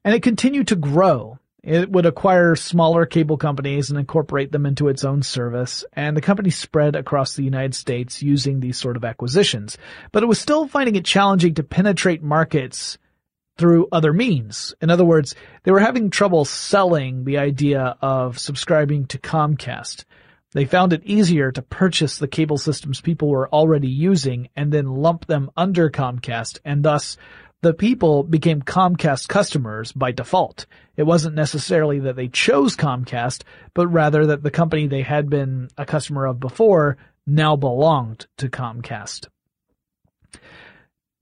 And 0.05 0.15
it 0.15 0.23
continued 0.23 0.69
to 0.69 0.77
grow. 0.77 1.39
It 1.63 1.91
would 1.91 2.05
acquire 2.05 2.57
smaller 2.57 3.07
cable 3.07 3.39
companies 3.39 3.89
and 3.89 3.99
incorporate 3.99 4.53
them 4.53 4.67
into 4.67 4.89
its 4.89 5.03
own 5.03 5.23
service, 5.23 5.83
and 5.95 6.15
the 6.15 6.21
company 6.21 6.51
spread 6.51 6.95
across 6.95 7.35
the 7.35 7.43
United 7.43 7.75
States 7.75 8.23
using 8.23 8.61
these 8.61 8.77
sort 8.77 8.99
of 8.99 9.05
acquisitions. 9.05 9.79
But 10.13 10.23
it 10.23 10.27
was 10.27 10.39
still 10.39 10.69
finding 10.69 10.97
it 10.97 11.07
challenging 11.07 11.55
to 11.55 11.63
penetrate 11.63 12.23
markets 12.23 12.99
through 13.57 13.89
other 13.93 14.13
means. 14.13 14.75
In 14.83 14.91
other 14.91 15.07
words, 15.07 15.35
they 15.63 15.71
were 15.71 15.81
having 15.81 16.11
trouble 16.11 16.45
selling 16.45 17.25
the 17.25 17.39
idea 17.39 17.97
of 18.03 18.39
subscribing 18.39 19.07
to 19.07 19.19
Comcast. 19.19 20.05
They 20.55 20.65
found 20.65 20.93
it 20.93 21.05
easier 21.05 21.51
to 21.51 21.63
purchase 21.63 22.17
the 22.17 22.29
cable 22.29 22.59
systems 22.59 23.01
people 23.01 23.29
were 23.29 23.49
already 23.49 23.89
using 23.89 24.49
and 24.55 24.73
then 24.73 24.87
lump 24.87 25.27
them 25.27 25.51
under 25.57 25.91
Comcast, 25.91 26.61
and 26.65 26.85
thus 26.85 27.17
the 27.63 27.75
people 27.75 28.23
became 28.23 28.63
Comcast 28.63 29.29
customers 29.29 29.91
by 29.91 30.13
default. 30.13 30.67
It 30.97 31.03
wasn't 31.03 31.35
necessarily 31.35 31.99
that 32.01 32.15
they 32.15 32.29
chose 32.29 32.77
Comcast, 32.77 33.43
but 33.75 33.89
rather 33.89 34.27
that 34.27 34.45
the 34.45 34.51
company 34.51 34.87
they 34.87 35.03
had 35.03 35.29
been 35.29 35.69
a 35.77 35.85
customer 35.85 36.25
of 36.25 36.39
before 36.39 36.99
now 37.27 37.57
belonged 37.57 38.27
to 38.37 38.49
Comcast. 38.49 39.27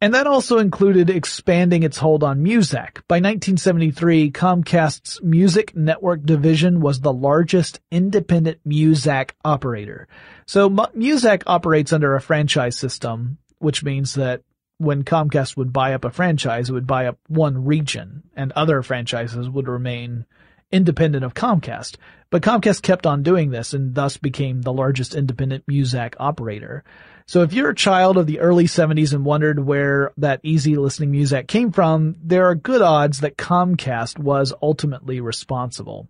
And 0.02 0.14
that 0.14 0.26
also 0.26 0.58
included 0.58 1.10
expanding 1.10 1.84
its 1.84 1.96
hold 1.96 2.24
on 2.24 2.42
Muzak. 2.42 3.06
By 3.06 3.18
1973, 3.18 4.32
Comcast's 4.32 5.22
music 5.22 5.76
network 5.76 6.24
division 6.24 6.80
was 6.80 6.98
the 6.98 7.12
largest 7.12 7.78
independent 7.88 8.58
Muzak 8.66 9.30
operator. 9.44 10.08
So 10.44 10.68
Muzak 10.68 11.44
operates 11.46 11.92
under 11.92 12.16
a 12.16 12.20
franchise 12.20 12.76
system, 12.76 13.38
which 13.60 13.84
means 13.84 14.14
that 14.14 14.42
when 14.78 15.04
Comcast 15.04 15.56
would 15.56 15.72
buy 15.72 15.94
up 15.94 16.04
a 16.04 16.10
franchise, 16.10 16.68
it 16.68 16.72
would 16.72 16.88
buy 16.88 17.06
up 17.06 17.18
one 17.28 17.64
region 17.64 18.24
and 18.34 18.50
other 18.52 18.82
franchises 18.82 19.48
would 19.48 19.68
remain 19.68 20.26
independent 20.72 21.24
of 21.24 21.34
Comcast. 21.34 21.96
But 22.30 22.42
Comcast 22.42 22.82
kept 22.82 23.06
on 23.06 23.22
doing 23.22 23.50
this 23.50 23.74
and 23.74 23.94
thus 23.94 24.16
became 24.16 24.62
the 24.62 24.72
largest 24.72 25.14
independent 25.14 25.66
Muzak 25.66 26.14
operator. 26.18 26.82
So 27.26 27.42
if 27.42 27.52
you're 27.52 27.70
a 27.70 27.74
child 27.74 28.16
of 28.16 28.26
the 28.26 28.40
early 28.40 28.64
70s 28.64 29.12
and 29.12 29.24
wondered 29.24 29.60
where 29.60 30.12
that 30.16 30.40
easy 30.42 30.76
listening 30.76 31.10
music 31.10 31.46
came 31.46 31.70
from, 31.70 32.16
there 32.22 32.46
are 32.46 32.54
good 32.54 32.82
odds 32.82 33.20
that 33.20 33.36
Comcast 33.36 34.18
was 34.18 34.52
ultimately 34.62 35.20
responsible. 35.20 36.08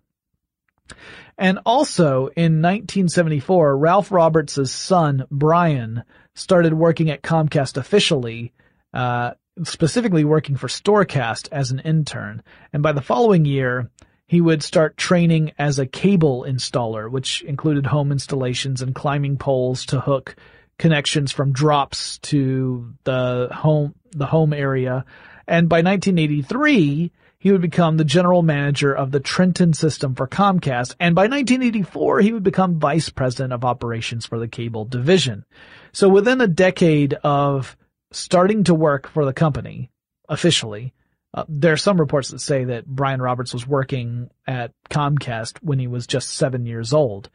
And 1.37 1.59
also 1.65 2.27
in 2.27 2.61
1974, 2.61 3.77
Ralph 3.77 4.11
Roberts' 4.11 4.71
son, 4.71 5.25
Brian, 5.31 6.03
started 6.35 6.73
working 6.73 7.09
at 7.09 7.21
Comcast 7.21 7.77
officially, 7.77 8.53
uh, 8.93 9.31
specifically 9.63 10.23
working 10.23 10.55
for 10.55 10.67
Storecast 10.67 11.49
as 11.51 11.71
an 11.71 11.79
intern. 11.79 12.43
And 12.71 12.83
by 12.83 12.91
the 12.91 13.01
following 13.01 13.45
year, 13.45 13.89
he 14.27 14.41
would 14.41 14.63
start 14.63 14.97
training 14.97 15.51
as 15.57 15.79
a 15.79 15.85
cable 15.85 16.45
installer, 16.47 17.09
which 17.09 17.41
included 17.43 17.85
home 17.85 18.11
installations 18.11 18.81
and 18.81 18.95
climbing 18.95 19.37
poles 19.37 19.85
to 19.87 19.99
hook 19.99 20.35
connections 20.77 21.31
from 21.31 21.53
drops 21.53 22.17
to 22.19 22.93
the 23.03 23.49
home, 23.51 23.95
the 24.11 24.25
home 24.25 24.53
area. 24.53 25.05
And 25.47 25.69
by 25.69 25.77
1983, 25.77 27.11
he 27.37 27.51
would 27.51 27.61
become 27.61 27.97
the 27.97 28.05
general 28.05 28.41
manager 28.41 28.93
of 28.93 29.11
the 29.11 29.19
Trenton 29.19 29.73
system 29.73 30.15
for 30.15 30.27
Comcast. 30.27 30.95
And 30.99 31.13
by 31.13 31.23
1984, 31.23 32.21
he 32.21 32.31
would 32.31 32.43
become 32.43 32.79
vice 32.79 33.09
president 33.09 33.51
of 33.51 33.65
operations 33.65 34.25
for 34.25 34.39
the 34.39 34.47
cable 34.47 34.85
division. 34.85 35.43
So 35.91 36.07
within 36.07 36.39
a 36.39 36.47
decade 36.47 37.15
of 37.15 37.75
starting 38.11 38.63
to 38.63 38.73
work 38.73 39.09
for 39.09 39.25
the 39.25 39.33
company 39.33 39.91
officially, 40.29 40.93
uh, 41.33 41.45
there 41.49 41.73
are 41.73 41.77
some 41.77 41.99
reports 41.99 42.29
that 42.29 42.39
say 42.39 42.65
that 42.65 42.85
Brian 42.85 43.21
Roberts 43.21 43.53
was 43.53 43.67
working 43.67 44.29
at 44.45 44.71
Comcast 44.89 45.57
when 45.61 45.79
he 45.79 45.87
was 45.87 46.05
just 46.05 46.29
seven 46.29 46.65
years 46.65 46.93
old, 46.93 47.29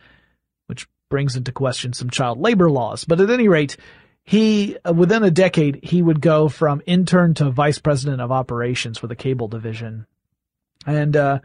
which 0.66 0.86
brings 1.10 1.36
into 1.36 1.52
question 1.52 1.92
some 1.92 2.10
child 2.10 2.38
labor 2.38 2.70
laws. 2.70 3.04
But 3.04 3.20
at 3.20 3.30
any 3.30 3.48
rate, 3.48 3.76
he, 4.22 4.76
within 4.94 5.24
a 5.24 5.30
decade, 5.30 5.80
he 5.82 6.02
would 6.02 6.20
go 6.20 6.48
from 6.48 6.82
intern 6.86 7.34
to 7.34 7.50
vice 7.50 7.78
president 7.78 8.20
of 8.20 8.30
operations 8.30 8.98
for 8.98 9.06
the 9.06 9.16
cable 9.16 9.48
division. 9.48 10.06
And, 10.86 11.16
uh, 11.16 11.40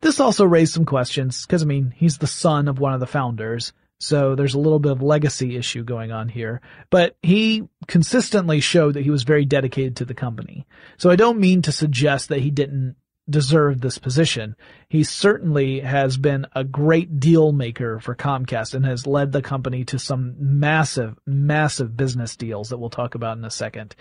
this 0.00 0.18
also 0.18 0.44
raised 0.44 0.72
some 0.72 0.84
questions, 0.84 1.46
cause 1.46 1.62
I 1.62 1.66
mean, 1.66 1.94
he's 1.96 2.18
the 2.18 2.26
son 2.26 2.66
of 2.66 2.80
one 2.80 2.92
of 2.92 2.98
the 2.98 3.06
founders. 3.06 3.72
So 4.02 4.34
there's 4.34 4.54
a 4.54 4.58
little 4.58 4.80
bit 4.80 4.90
of 4.90 5.00
legacy 5.00 5.56
issue 5.56 5.84
going 5.84 6.10
on 6.10 6.28
here, 6.28 6.60
but 6.90 7.16
he 7.22 7.62
consistently 7.86 8.58
showed 8.58 8.94
that 8.94 9.04
he 9.04 9.10
was 9.10 9.22
very 9.22 9.44
dedicated 9.44 9.96
to 9.96 10.04
the 10.04 10.12
company. 10.12 10.66
So 10.96 11.08
I 11.08 11.14
don't 11.14 11.38
mean 11.38 11.62
to 11.62 11.72
suggest 11.72 12.28
that 12.28 12.40
he 12.40 12.50
didn't 12.50 12.96
deserve 13.30 13.80
this 13.80 13.98
position. 13.98 14.56
He 14.88 15.04
certainly 15.04 15.78
has 15.78 16.16
been 16.16 16.46
a 16.52 16.64
great 16.64 17.20
deal 17.20 17.52
maker 17.52 18.00
for 18.00 18.16
Comcast 18.16 18.74
and 18.74 18.84
has 18.84 19.06
led 19.06 19.30
the 19.30 19.40
company 19.40 19.84
to 19.84 20.00
some 20.00 20.34
massive, 20.36 21.16
massive 21.24 21.96
business 21.96 22.34
deals 22.34 22.70
that 22.70 22.78
we'll 22.78 22.90
talk 22.90 23.14
about 23.14 23.38
in 23.38 23.44
a 23.44 23.50
second. 23.52 23.94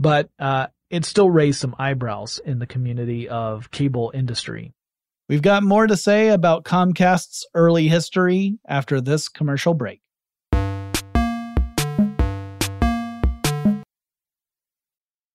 But 0.00 0.30
uh, 0.40 0.66
it 0.90 1.04
still 1.04 1.30
raised 1.30 1.60
some 1.60 1.76
eyebrows 1.78 2.40
in 2.44 2.58
the 2.58 2.66
community 2.66 3.28
of 3.28 3.70
cable 3.70 4.10
industry. 4.12 4.72
We've 5.28 5.42
got 5.42 5.62
more 5.62 5.86
to 5.86 5.96
say 5.96 6.28
about 6.28 6.64
Comcast's 6.64 7.46
early 7.54 7.88
history 7.88 8.58
after 8.66 8.98
this 8.98 9.28
commercial 9.28 9.74
break. 9.74 10.00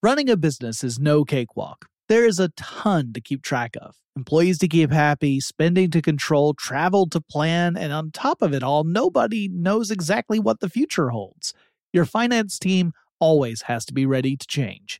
Running 0.01 0.31
a 0.31 0.35
business 0.35 0.83
is 0.83 0.99
no 0.99 1.23
cakewalk. 1.23 1.85
There 2.09 2.25
is 2.25 2.39
a 2.39 2.49
ton 2.49 3.13
to 3.13 3.21
keep 3.21 3.43
track 3.43 3.75
of 3.79 3.95
employees 4.15 4.57
to 4.59 4.67
keep 4.67 4.91
happy, 4.91 5.39
spending 5.39 5.91
to 5.91 6.01
control, 6.01 6.53
travel 6.53 7.07
to 7.09 7.21
plan, 7.21 7.77
and 7.77 7.93
on 7.93 8.11
top 8.11 8.41
of 8.41 8.53
it 8.53 8.63
all, 8.63 8.83
nobody 8.83 9.47
knows 9.47 9.89
exactly 9.91 10.39
what 10.39 10.59
the 10.59 10.69
future 10.69 11.09
holds. 11.09 11.53
Your 11.93 12.05
finance 12.05 12.59
team 12.59 12.93
always 13.19 13.63
has 13.63 13.85
to 13.85 13.93
be 13.93 14.05
ready 14.05 14.35
to 14.35 14.47
change. 14.47 14.99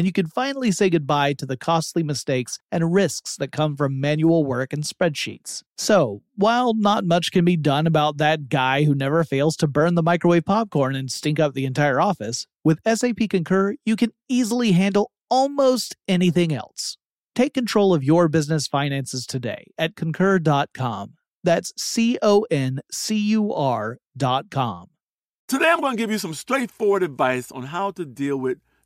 and 0.00 0.06
you 0.06 0.12
can 0.14 0.28
finally 0.28 0.72
say 0.72 0.88
goodbye 0.88 1.34
to 1.34 1.44
the 1.44 1.58
costly 1.58 2.02
mistakes 2.02 2.58
and 2.72 2.94
risks 2.94 3.36
that 3.36 3.52
come 3.52 3.76
from 3.76 4.00
manual 4.00 4.46
work 4.46 4.72
and 4.72 4.82
spreadsheets. 4.82 5.62
So, 5.76 6.22
while 6.36 6.72
not 6.72 7.04
much 7.04 7.32
can 7.32 7.44
be 7.44 7.58
done 7.58 7.86
about 7.86 8.16
that 8.16 8.48
guy 8.48 8.84
who 8.84 8.94
never 8.94 9.24
fails 9.24 9.58
to 9.58 9.68
burn 9.68 9.96
the 9.96 10.02
microwave 10.02 10.46
popcorn 10.46 10.96
and 10.96 11.12
stink 11.12 11.38
up 11.38 11.52
the 11.52 11.66
entire 11.66 12.00
office, 12.00 12.46
with 12.64 12.80
SAP 12.86 13.28
Concur, 13.28 13.74
you 13.84 13.94
can 13.94 14.10
easily 14.26 14.72
handle 14.72 15.10
almost 15.28 15.96
anything 16.08 16.50
else. 16.50 16.96
Take 17.34 17.52
control 17.52 17.92
of 17.92 18.02
your 18.02 18.28
business 18.28 18.66
finances 18.66 19.26
today 19.26 19.66
at 19.76 19.96
concur.com. 19.96 21.12
That's 21.44 21.74
C 21.76 22.16
O 22.22 22.46
N 22.50 22.80
C 22.90 23.18
U 23.18 23.52
R.com. 23.52 24.86
Today, 25.46 25.68
I'm 25.68 25.82
going 25.82 25.94
to 25.94 26.02
give 26.02 26.10
you 26.10 26.16
some 26.16 26.32
straightforward 26.32 27.02
advice 27.02 27.52
on 27.52 27.64
how 27.64 27.90
to 27.90 28.06
deal 28.06 28.38
with 28.38 28.60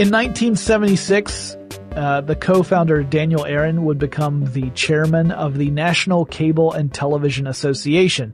In 0.00 0.08
1976, 0.08 1.58
uh, 1.94 2.22
the 2.22 2.34
co-founder 2.34 3.02
Daniel 3.02 3.44
Aaron 3.44 3.84
would 3.84 3.98
become 3.98 4.50
the 4.54 4.70
chairman 4.70 5.30
of 5.30 5.58
the 5.58 5.70
National 5.70 6.24
Cable 6.24 6.72
and 6.72 6.90
Television 6.90 7.46
Association, 7.46 8.32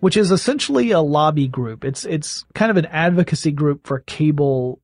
which 0.00 0.18
is 0.18 0.30
essentially 0.30 0.90
a 0.90 1.00
lobby 1.00 1.48
group. 1.48 1.86
It's 1.86 2.04
it's 2.04 2.44
kind 2.54 2.70
of 2.70 2.76
an 2.76 2.84
advocacy 2.84 3.52
group 3.52 3.86
for 3.86 4.00
cable 4.00 4.82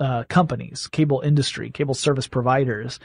uh, 0.00 0.24
companies, 0.30 0.86
cable 0.86 1.20
industry, 1.20 1.70
cable 1.70 1.92
service 1.92 2.28
providers, 2.28 2.98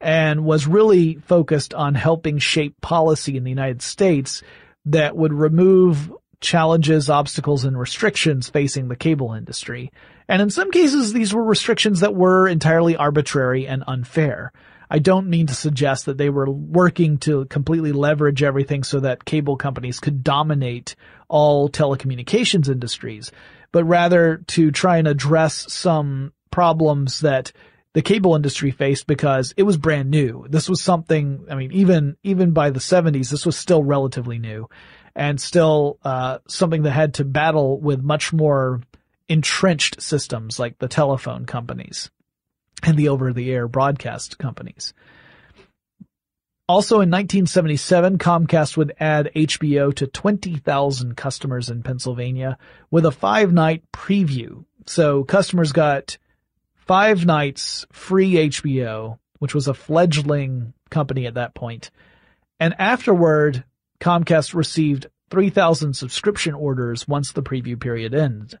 and 0.00 0.42
was 0.42 0.66
really 0.66 1.16
focused 1.16 1.74
on 1.74 1.94
helping 1.94 2.38
shape 2.38 2.80
policy 2.80 3.36
in 3.36 3.44
the 3.44 3.50
United 3.50 3.82
States 3.82 4.42
that 4.86 5.14
would 5.14 5.34
remove 5.34 6.10
challenges, 6.40 7.10
obstacles, 7.10 7.66
and 7.66 7.78
restrictions 7.78 8.48
facing 8.48 8.88
the 8.88 8.96
cable 8.96 9.34
industry. 9.34 9.92
And 10.28 10.42
in 10.42 10.50
some 10.50 10.70
cases, 10.70 11.12
these 11.12 11.32
were 11.32 11.44
restrictions 11.44 12.00
that 12.00 12.14
were 12.14 12.48
entirely 12.48 12.96
arbitrary 12.96 13.66
and 13.66 13.84
unfair. 13.86 14.52
I 14.90 14.98
don't 14.98 15.28
mean 15.28 15.48
to 15.48 15.54
suggest 15.54 16.06
that 16.06 16.18
they 16.18 16.30
were 16.30 16.48
working 16.48 17.18
to 17.18 17.44
completely 17.46 17.92
leverage 17.92 18.42
everything 18.42 18.84
so 18.84 19.00
that 19.00 19.24
cable 19.24 19.56
companies 19.56 20.00
could 20.00 20.22
dominate 20.22 20.94
all 21.28 21.68
telecommunications 21.68 22.68
industries, 22.68 23.32
but 23.72 23.84
rather 23.84 24.38
to 24.48 24.70
try 24.70 24.98
and 24.98 25.08
address 25.08 25.72
some 25.72 26.32
problems 26.50 27.20
that 27.20 27.52
the 27.94 28.02
cable 28.02 28.36
industry 28.36 28.70
faced 28.70 29.06
because 29.06 29.54
it 29.56 29.62
was 29.64 29.76
brand 29.76 30.10
new. 30.10 30.46
This 30.48 30.68
was 30.68 30.82
something, 30.82 31.46
I 31.50 31.54
mean, 31.54 31.72
even, 31.72 32.16
even 32.22 32.52
by 32.52 32.70
the 32.70 32.78
70s, 32.78 33.30
this 33.30 33.46
was 33.46 33.56
still 33.56 33.82
relatively 33.82 34.38
new 34.38 34.68
and 35.14 35.40
still, 35.40 35.98
uh, 36.04 36.38
something 36.46 36.82
that 36.82 36.90
had 36.90 37.14
to 37.14 37.24
battle 37.24 37.80
with 37.80 38.02
much 38.02 38.32
more 38.32 38.82
entrenched 39.28 40.00
systems 40.00 40.58
like 40.58 40.78
the 40.78 40.88
telephone 40.88 41.46
companies 41.46 42.10
and 42.82 42.96
the 42.96 43.08
over-the-air 43.08 43.68
broadcast 43.68 44.38
companies. 44.38 44.94
Also 46.68 46.96
in 46.96 47.10
1977, 47.10 48.18
Comcast 48.18 48.76
would 48.76 48.92
add 48.98 49.30
HBO 49.36 49.94
to 49.94 50.06
20,000 50.08 51.16
customers 51.16 51.70
in 51.70 51.84
Pennsylvania 51.84 52.58
with 52.90 53.06
a 53.06 53.12
five 53.12 53.52
night 53.52 53.84
preview. 53.92 54.64
So 54.84 55.22
customers 55.22 55.70
got 55.72 56.18
five 56.74 57.24
nights 57.24 57.86
free 57.92 58.32
HBO, 58.32 59.18
which 59.38 59.54
was 59.54 59.68
a 59.68 59.74
fledgling 59.74 60.72
company 60.90 61.26
at 61.26 61.34
that 61.34 61.54
point. 61.54 61.90
And 62.58 62.74
afterward, 62.80 63.64
Comcast 64.00 64.54
received 64.54 65.06
3,000 65.30 65.94
subscription 65.94 66.54
orders 66.54 67.06
once 67.06 67.32
the 67.32 67.42
preview 67.42 67.78
period 67.78 68.12
ended. 68.12 68.58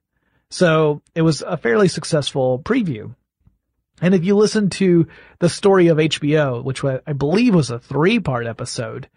So 0.50 1.02
it 1.14 1.22
was 1.22 1.42
a 1.42 1.56
fairly 1.56 1.88
successful 1.88 2.58
preview. 2.58 3.14
And 4.00 4.14
if 4.14 4.24
you 4.24 4.36
listen 4.36 4.70
to 4.70 5.06
the 5.38 5.48
story 5.48 5.88
of 5.88 5.96
HBO, 5.98 6.62
which 6.62 6.84
I 6.84 7.12
believe 7.12 7.54
was 7.54 7.70
a 7.70 7.78
three 7.78 8.20
part 8.20 8.46
episode 8.46 9.08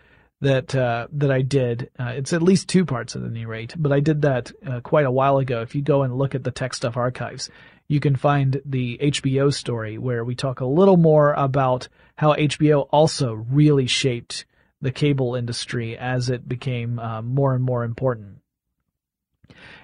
that, 0.42 0.74
uh, 0.74 1.08
that 1.12 1.32
I 1.32 1.42
did, 1.42 1.90
uh, 2.00 2.14
it's 2.16 2.32
at 2.32 2.42
least 2.42 2.70
two 2.70 2.86
parts 2.86 3.16
at 3.16 3.24
any 3.24 3.46
rate, 3.46 3.76
but 3.78 3.92
I 3.92 4.00
did 4.00 4.22
that 4.22 4.52
uh, 4.66 4.80
quite 4.80 5.06
a 5.06 5.12
while 5.12 5.38
ago. 5.38 5.62
If 5.62 5.76
you 5.76 5.82
go 5.82 6.04
and 6.04 6.18
look 6.18 6.34
at 6.34 6.44
the 6.44 6.52
Tech 6.52 6.74
Stuff 6.74 6.96
archives, 6.96 7.50
you 7.90 8.00
can 8.00 8.16
find 8.16 8.62
the 8.66 8.98
HBO 9.02 9.54
story 9.54 9.98
where 9.98 10.24
we 10.24 10.36
talk 10.36 10.62
a 10.62 10.66
little 10.66 10.98
more 10.98 11.34
about 11.34 11.90
how 12.16 12.36
HBO 12.36 12.88
also 12.92 13.34
really 13.34 13.88
shaped 13.88 14.46
the 14.82 14.92
cable 14.92 15.36
industry 15.36 15.98
as 15.98 16.30
it 16.30 16.48
became 16.48 17.00
uh, 17.00 17.22
more 17.22 17.54
and 17.54 17.64
more 17.64 17.84
important. 17.84 18.38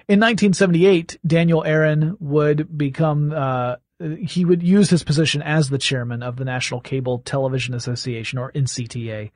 In 0.08 0.20
1978, 0.20 1.18
Daniel 1.26 1.64
Aaron 1.64 2.16
would 2.20 2.78
become 2.78 3.32
uh, 3.32 3.76
he 4.20 4.44
would 4.44 4.62
use 4.62 4.90
his 4.90 5.02
position 5.02 5.42
as 5.42 5.68
the 5.68 5.78
chairman 5.78 6.22
of 6.22 6.36
the 6.36 6.44
National 6.44 6.80
Cable 6.80 7.20
Television 7.20 7.74
Association, 7.74 8.38
or 8.38 8.52
NCTA, 8.52 9.32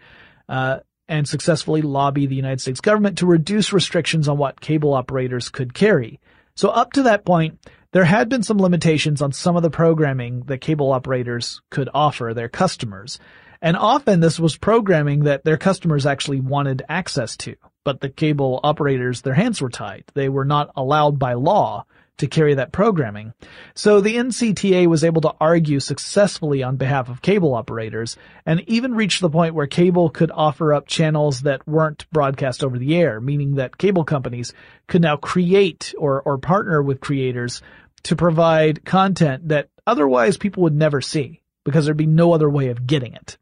uh, 0.49 0.79
and 1.09 1.29
successfully 1.29 1.83
lobby 1.83 2.27
the 2.27 2.37
United 2.37 2.61
States 2.61 2.81
government 2.81 3.19
to 3.19 3.27
reduce 3.27 3.73
restrictions 3.73 4.29
on 4.29 4.39
what 4.39 4.61
cable 4.61 4.95
operators 4.95 5.49
could 5.49 5.75
carry. 5.75 6.21
So 6.55 6.69
up 6.69 6.93
to 6.93 7.03
that 7.03 7.25
point, 7.25 7.59
there 7.93 8.05
had 8.05 8.29
been 8.29 8.45
some 8.45 8.59
limitations 8.59 9.21
on 9.23 9.33
some 9.33 9.57
of 9.57 9.63
the 9.63 9.71
programming 9.71 10.43
that 10.43 10.61
cable 10.61 10.93
operators 10.93 11.63
could 11.71 11.89
offer 11.93 12.33
their 12.33 12.49
customers. 12.49 13.19
And 13.61 13.77
often 13.77 14.21
this 14.21 14.39
was 14.39 14.57
programming 14.57 15.25
that 15.25 15.43
their 15.43 15.57
customers 15.57 16.07
actually 16.07 16.41
wanted 16.41 16.83
access 16.89 17.37
to, 17.39 17.57
but 17.85 18.01
the 18.01 18.09
cable 18.09 18.61
operators, 18.63 19.23
their 19.23 19.35
hands 19.35 19.61
were 19.61 19.71
tied. 19.71 20.05
They 20.15 20.29
were 20.29 20.45
not 20.45 20.71
allowed 20.77 21.19
by 21.19 21.35
law 21.35 21.85
to 22.21 22.27
carry 22.27 22.55
that 22.55 22.71
programming. 22.71 23.33
So 23.75 24.01
the 24.01 24.17
NCTA 24.17 24.87
was 24.87 25.05
able 25.05 25.23
to 25.23 25.35
argue 25.41 25.81
successfully 25.81 26.63
on 26.63 26.77
behalf 26.77 27.09
of 27.09 27.23
cable 27.23 27.55
operators 27.55 28.19
and 28.45 28.61
even 28.69 28.95
reached 28.95 29.23
the 29.23 29.31
point 29.31 29.55
where 29.55 29.67
cable 29.67 30.11
could 30.11 30.31
offer 30.31 30.75
up 30.75 30.87
channels 30.87 31.41
that 31.43 31.67
weren't 31.67 32.11
broadcast 32.11 32.63
over 32.63 32.79
the 32.79 32.95
air, 32.97 33.21
meaning 33.21 33.55
that 33.55 33.79
cable 33.79 34.05
companies 34.05 34.53
could 34.87 35.01
now 35.01 35.17
create 35.17 35.95
or, 35.97 36.21
or 36.21 36.37
partner 36.37 36.83
with 36.83 37.01
creators 37.01 37.63
to 38.03 38.17
provide 38.17 38.85
content 38.85 39.49
that 39.49 39.71
otherwise 39.87 40.37
people 40.37 40.63
would 40.63 40.77
never 40.77 41.01
see 41.01 41.41
because 41.65 41.87
there'd 41.87 41.97
be 41.97 42.07
no 42.07 42.35
other 42.35 42.51
way 42.51 42.69
of 42.69 42.87
getting 42.87 43.15
it. 43.15 43.39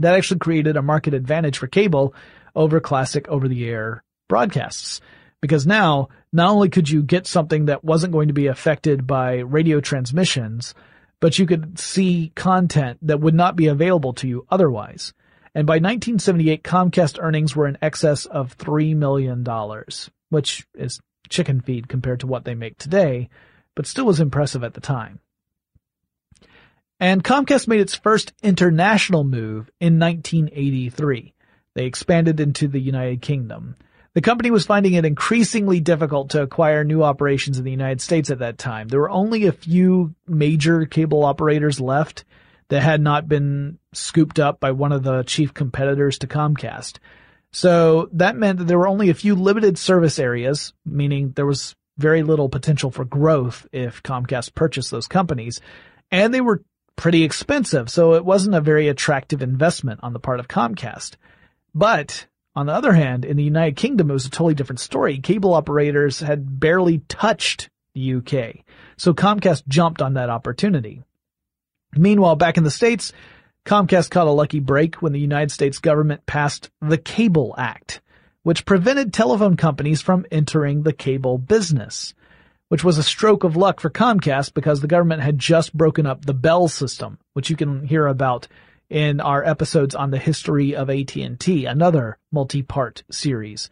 That 0.00 0.16
actually 0.16 0.40
created 0.40 0.76
a 0.76 0.82
market 0.82 1.14
advantage 1.14 1.58
for 1.58 1.68
cable 1.68 2.14
over 2.54 2.80
classic 2.80 3.28
over 3.28 3.48
the 3.48 3.68
air 3.68 4.02
broadcasts. 4.28 5.00
Because 5.40 5.66
now, 5.66 6.08
not 6.32 6.50
only 6.50 6.70
could 6.70 6.88
you 6.88 7.02
get 7.02 7.26
something 7.26 7.66
that 7.66 7.84
wasn't 7.84 8.12
going 8.12 8.28
to 8.28 8.34
be 8.34 8.46
affected 8.46 9.06
by 9.06 9.38
radio 9.40 9.80
transmissions, 9.80 10.74
but 11.20 11.38
you 11.38 11.46
could 11.46 11.78
see 11.78 12.32
content 12.34 12.98
that 13.02 13.20
would 13.20 13.34
not 13.34 13.56
be 13.56 13.66
available 13.66 14.14
to 14.14 14.28
you 14.28 14.46
otherwise. 14.50 15.12
And 15.54 15.66
by 15.66 15.74
1978, 15.74 16.64
Comcast 16.64 17.22
earnings 17.22 17.54
were 17.54 17.68
in 17.68 17.78
excess 17.80 18.26
of 18.26 18.56
$3 18.56 18.96
million, 18.96 19.44
which 20.30 20.66
is 20.74 21.00
chicken 21.28 21.60
feed 21.60 21.88
compared 21.88 22.20
to 22.20 22.26
what 22.26 22.44
they 22.44 22.54
make 22.54 22.78
today, 22.78 23.28
but 23.74 23.86
still 23.86 24.06
was 24.06 24.20
impressive 24.20 24.64
at 24.64 24.74
the 24.74 24.80
time. 24.80 25.20
And 27.00 27.22
Comcast 27.22 27.68
made 27.68 27.80
its 27.80 27.94
first 27.94 28.32
international 28.42 29.24
move 29.24 29.70
in 29.80 29.98
1983. 29.98 31.33
They 31.74 31.86
expanded 31.86 32.40
into 32.40 32.68
the 32.68 32.80
United 32.80 33.22
Kingdom. 33.22 33.76
The 34.14 34.20
company 34.20 34.52
was 34.52 34.64
finding 34.64 34.94
it 34.94 35.04
increasingly 35.04 35.80
difficult 35.80 36.30
to 36.30 36.42
acquire 36.42 36.84
new 36.84 37.02
operations 37.02 37.58
in 37.58 37.64
the 37.64 37.70
United 37.72 38.00
States 38.00 38.30
at 38.30 38.38
that 38.38 38.58
time. 38.58 38.86
There 38.86 39.00
were 39.00 39.10
only 39.10 39.46
a 39.46 39.52
few 39.52 40.14
major 40.28 40.86
cable 40.86 41.24
operators 41.24 41.80
left 41.80 42.24
that 42.68 42.82
had 42.82 43.00
not 43.00 43.28
been 43.28 43.78
scooped 43.92 44.38
up 44.38 44.60
by 44.60 44.70
one 44.70 44.92
of 44.92 45.02
the 45.02 45.24
chief 45.24 45.52
competitors 45.52 46.18
to 46.18 46.28
Comcast. 46.28 46.98
So 47.50 48.08
that 48.12 48.36
meant 48.36 48.58
that 48.58 48.64
there 48.64 48.78
were 48.78 48.88
only 48.88 49.10
a 49.10 49.14
few 49.14 49.34
limited 49.34 49.78
service 49.78 50.18
areas, 50.18 50.72
meaning 50.84 51.32
there 51.34 51.46
was 51.46 51.74
very 51.98 52.22
little 52.22 52.48
potential 52.48 52.90
for 52.90 53.04
growth 53.04 53.66
if 53.72 54.02
Comcast 54.02 54.54
purchased 54.54 54.90
those 54.92 55.08
companies. 55.08 55.60
And 56.10 56.32
they 56.32 56.40
were 56.40 56.62
pretty 56.96 57.24
expensive, 57.24 57.90
so 57.90 58.14
it 58.14 58.24
wasn't 58.24 58.54
a 58.54 58.60
very 58.60 58.88
attractive 58.88 59.42
investment 59.42 60.00
on 60.02 60.12
the 60.12 60.20
part 60.20 60.40
of 60.40 60.48
Comcast. 60.48 61.16
But 61.74 62.26
on 62.54 62.66
the 62.66 62.72
other 62.72 62.92
hand, 62.92 63.24
in 63.24 63.36
the 63.36 63.42
United 63.42 63.76
Kingdom, 63.76 64.10
it 64.10 64.14
was 64.14 64.26
a 64.26 64.30
totally 64.30 64.54
different 64.54 64.80
story. 64.80 65.18
Cable 65.18 65.54
operators 65.54 66.20
had 66.20 66.60
barely 66.60 66.98
touched 67.08 67.68
the 67.94 68.14
UK. 68.14 68.64
So 68.96 69.12
Comcast 69.12 69.66
jumped 69.66 70.00
on 70.00 70.14
that 70.14 70.30
opportunity. 70.30 71.02
Meanwhile, 71.96 72.36
back 72.36 72.56
in 72.56 72.64
the 72.64 72.70
States, 72.70 73.12
Comcast 73.64 74.10
caught 74.10 74.26
a 74.26 74.32
lucky 74.32 74.60
break 74.60 74.96
when 74.96 75.12
the 75.12 75.20
United 75.20 75.50
States 75.50 75.78
government 75.78 76.26
passed 76.26 76.70
the 76.80 76.98
Cable 76.98 77.54
Act, 77.56 78.00
which 78.42 78.66
prevented 78.66 79.12
telephone 79.12 79.56
companies 79.56 80.02
from 80.02 80.26
entering 80.30 80.82
the 80.82 80.92
cable 80.92 81.38
business, 81.38 82.14
which 82.68 82.84
was 82.84 82.98
a 82.98 83.02
stroke 83.02 83.42
of 83.42 83.56
luck 83.56 83.80
for 83.80 83.90
Comcast 83.90 84.54
because 84.54 84.80
the 84.80 84.86
government 84.86 85.22
had 85.22 85.38
just 85.38 85.74
broken 85.74 86.06
up 86.06 86.24
the 86.24 86.34
Bell 86.34 86.68
system, 86.68 87.18
which 87.32 87.48
you 87.48 87.56
can 87.56 87.84
hear 87.84 88.06
about 88.06 88.48
in 88.90 89.20
our 89.20 89.44
episodes 89.44 89.94
on 89.94 90.10
the 90.10 90.18
history 90.18 90.74
of 90.74 90.90
AT&T, 90.90 91.64
another 91.64 92.18
multi-part 92.30 93.02
series 93.10 93.70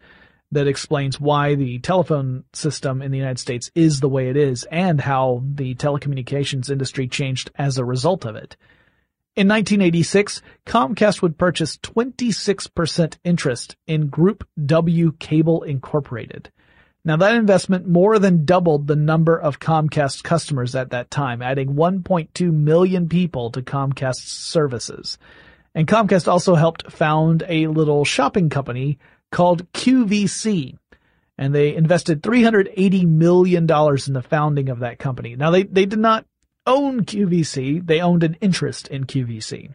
that 0.51 0.67
explains 0.67 1.19
why 1.19 1.55
the 1.55 1.79
telephone 1.79 2.43
system 2.53 3.01
in 3.01 3.11
the 3.11 3.17
United 3.17 3.39
States 3.39 3.71
is 3.73 3.99
the 3.99 4.09
way 4.09 4.29
it 4.29 4.37
is 4.37 4.63
and 4.65 5.01
how 5.01 5.43
the 5.43 5.75
telecommunications 5.75 6.69
industry 6.69 7.07
changed 7.07 7.51
as 7.55 7.77
a 7.77 7.85
result 7.85 8.25
of 8.25 8.35
it. 8.35 8.55
In 9.35 9.47
1986, 9.47 10.43
Comcast 10.67 11.23
would 11.23 11.39
purchase 11.39 11.77
26% 11.77 13.17
interest 13.23 13.75
in 13.87 14.07
Group 14.09 14.47
W 14.63 15.13
Cable 15.13 15.63
Incorporated. 15.63 16.51
Now 17.05 17.17
that 17.17 17.35
investment 17.35 17.85
more 17.85 18.17
than 18.17 18.45
doubled 18.45 18.87
the 18.87 18.95
number 18.95 19.37
of 19.37 19.59
Comcast 19.59 20.23
customers 20.23 20.73
at 20.73 20.91
that 20.91 21.11
time, 21.11 21.41
adding 21.41 21.75
1.2 21.75 22.53
million 22.53 23.09
people 23.09 23.51
to 23.51 23.61
Comcast's 23.61 24.31
services. 24.31 25.17
And 25.75 25.85
Comcast 25.85 26.29
also 26.29 26.55
helped 26.55 26.89
found 26.91 27.43
a 27.49 27.67
little 27.67 28.05
shopping 28.05 28.49
company 28.49 28.99
called 29.31 29.69
QVC. 29.73 30.77
And 31.37 31.53
they 31.53 31.75
invested 31.75 32.21
$380 32.21 33.05
million 33.07 33.63
in 33.63 34.13
the 34.13 34.25
founding 34.27 34.69
of 34.69 34.79
that 34.79 34.99
company. 34.99 35.35
Now 35.35 35.51
they, 35.51 35.63
they 35.63 35.85
did 35.85 35.99
not 35.99 36.25
own 36.65 37.03
QVC, 37.03 37.85
they 37.85 37.99
owned 37.99 38.23
an 38.23 38.37
interest 38.39 38.87
in 38.87 39.03
QVC. 39.03 39.73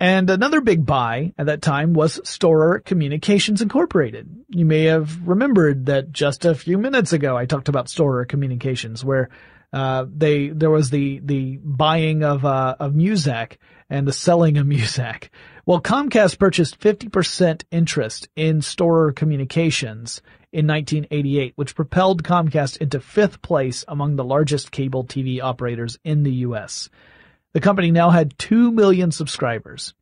And 0.00 0.30
another 0.30 0.62
big 0.62 0.86
buy 0.86 1.34
at 1.36 1.46
that 1.46 1.60
time 1.60 1.92
was 1.92 2.20
Storer 2.24 2.80
Communications 2.80 3.60
Incorporated. 3.60 4.34
You 4.48 4.64
may 4.64 4.84
have 4.84 5.28
remembered 5.28 5.86
that 5.86 6.10
just 6.10 6.46
a 6.46 6.54
few 6.54 6.78
minutes 6.78 7.12
ago 7.12 7.36
I 7.36 7.44
talked 7.44 7.68
about 7.68 7.90
Storer 7.90 8.24
Communications 8.24 9.04
where 9.04 9.28
uh, 9.74 10.06
they 10.10 10.48
there 10.48 10.70
was 10.70 10.88
the 10.88 11.20
the 11.22 11.58
buying 11.58 12.24
of 12.24 12.46
uh, 12.46 12.76
of 12.80 12.94
Muzak 12.94 13.58
and 13.90 14.08
the 14.08 14.12
selling 14.12 14.56
of 14.56 14.66
Muzak. 14.66 15.28
Well, 15.66 15.82
Comcast 15.82 16.38
purchased 16.38 16.80
50% 16.80 17.64
interest 17.70 18.28
in 18.34 18.62
Storer 18.62 19.12
Communications 19.12 20.22
in 20.50 20.66
1988, 20.66 21.52
which 21.56 21.76
propelled 21.76 22.24
Comcast 22.24 22.78
into 22.78 23.00
fifth 23.00 23.42
place 23.42 23.84
among 23.86 24.16
the 24.16 24.24
largest 24.24 24.72
cable 24.72 25.04
TV 25.04 25.42
operators 25.42 25.98
in 26.02 26.22
the 26.22 26.32
U.S. 26.46 26.88
The 27.52 27.60
company 27.60 27.90
now 27.90 28.10
had 28.10 28.38
2 28.38 28.70
million 28.70 29.10
subscribers. 29.10 29.94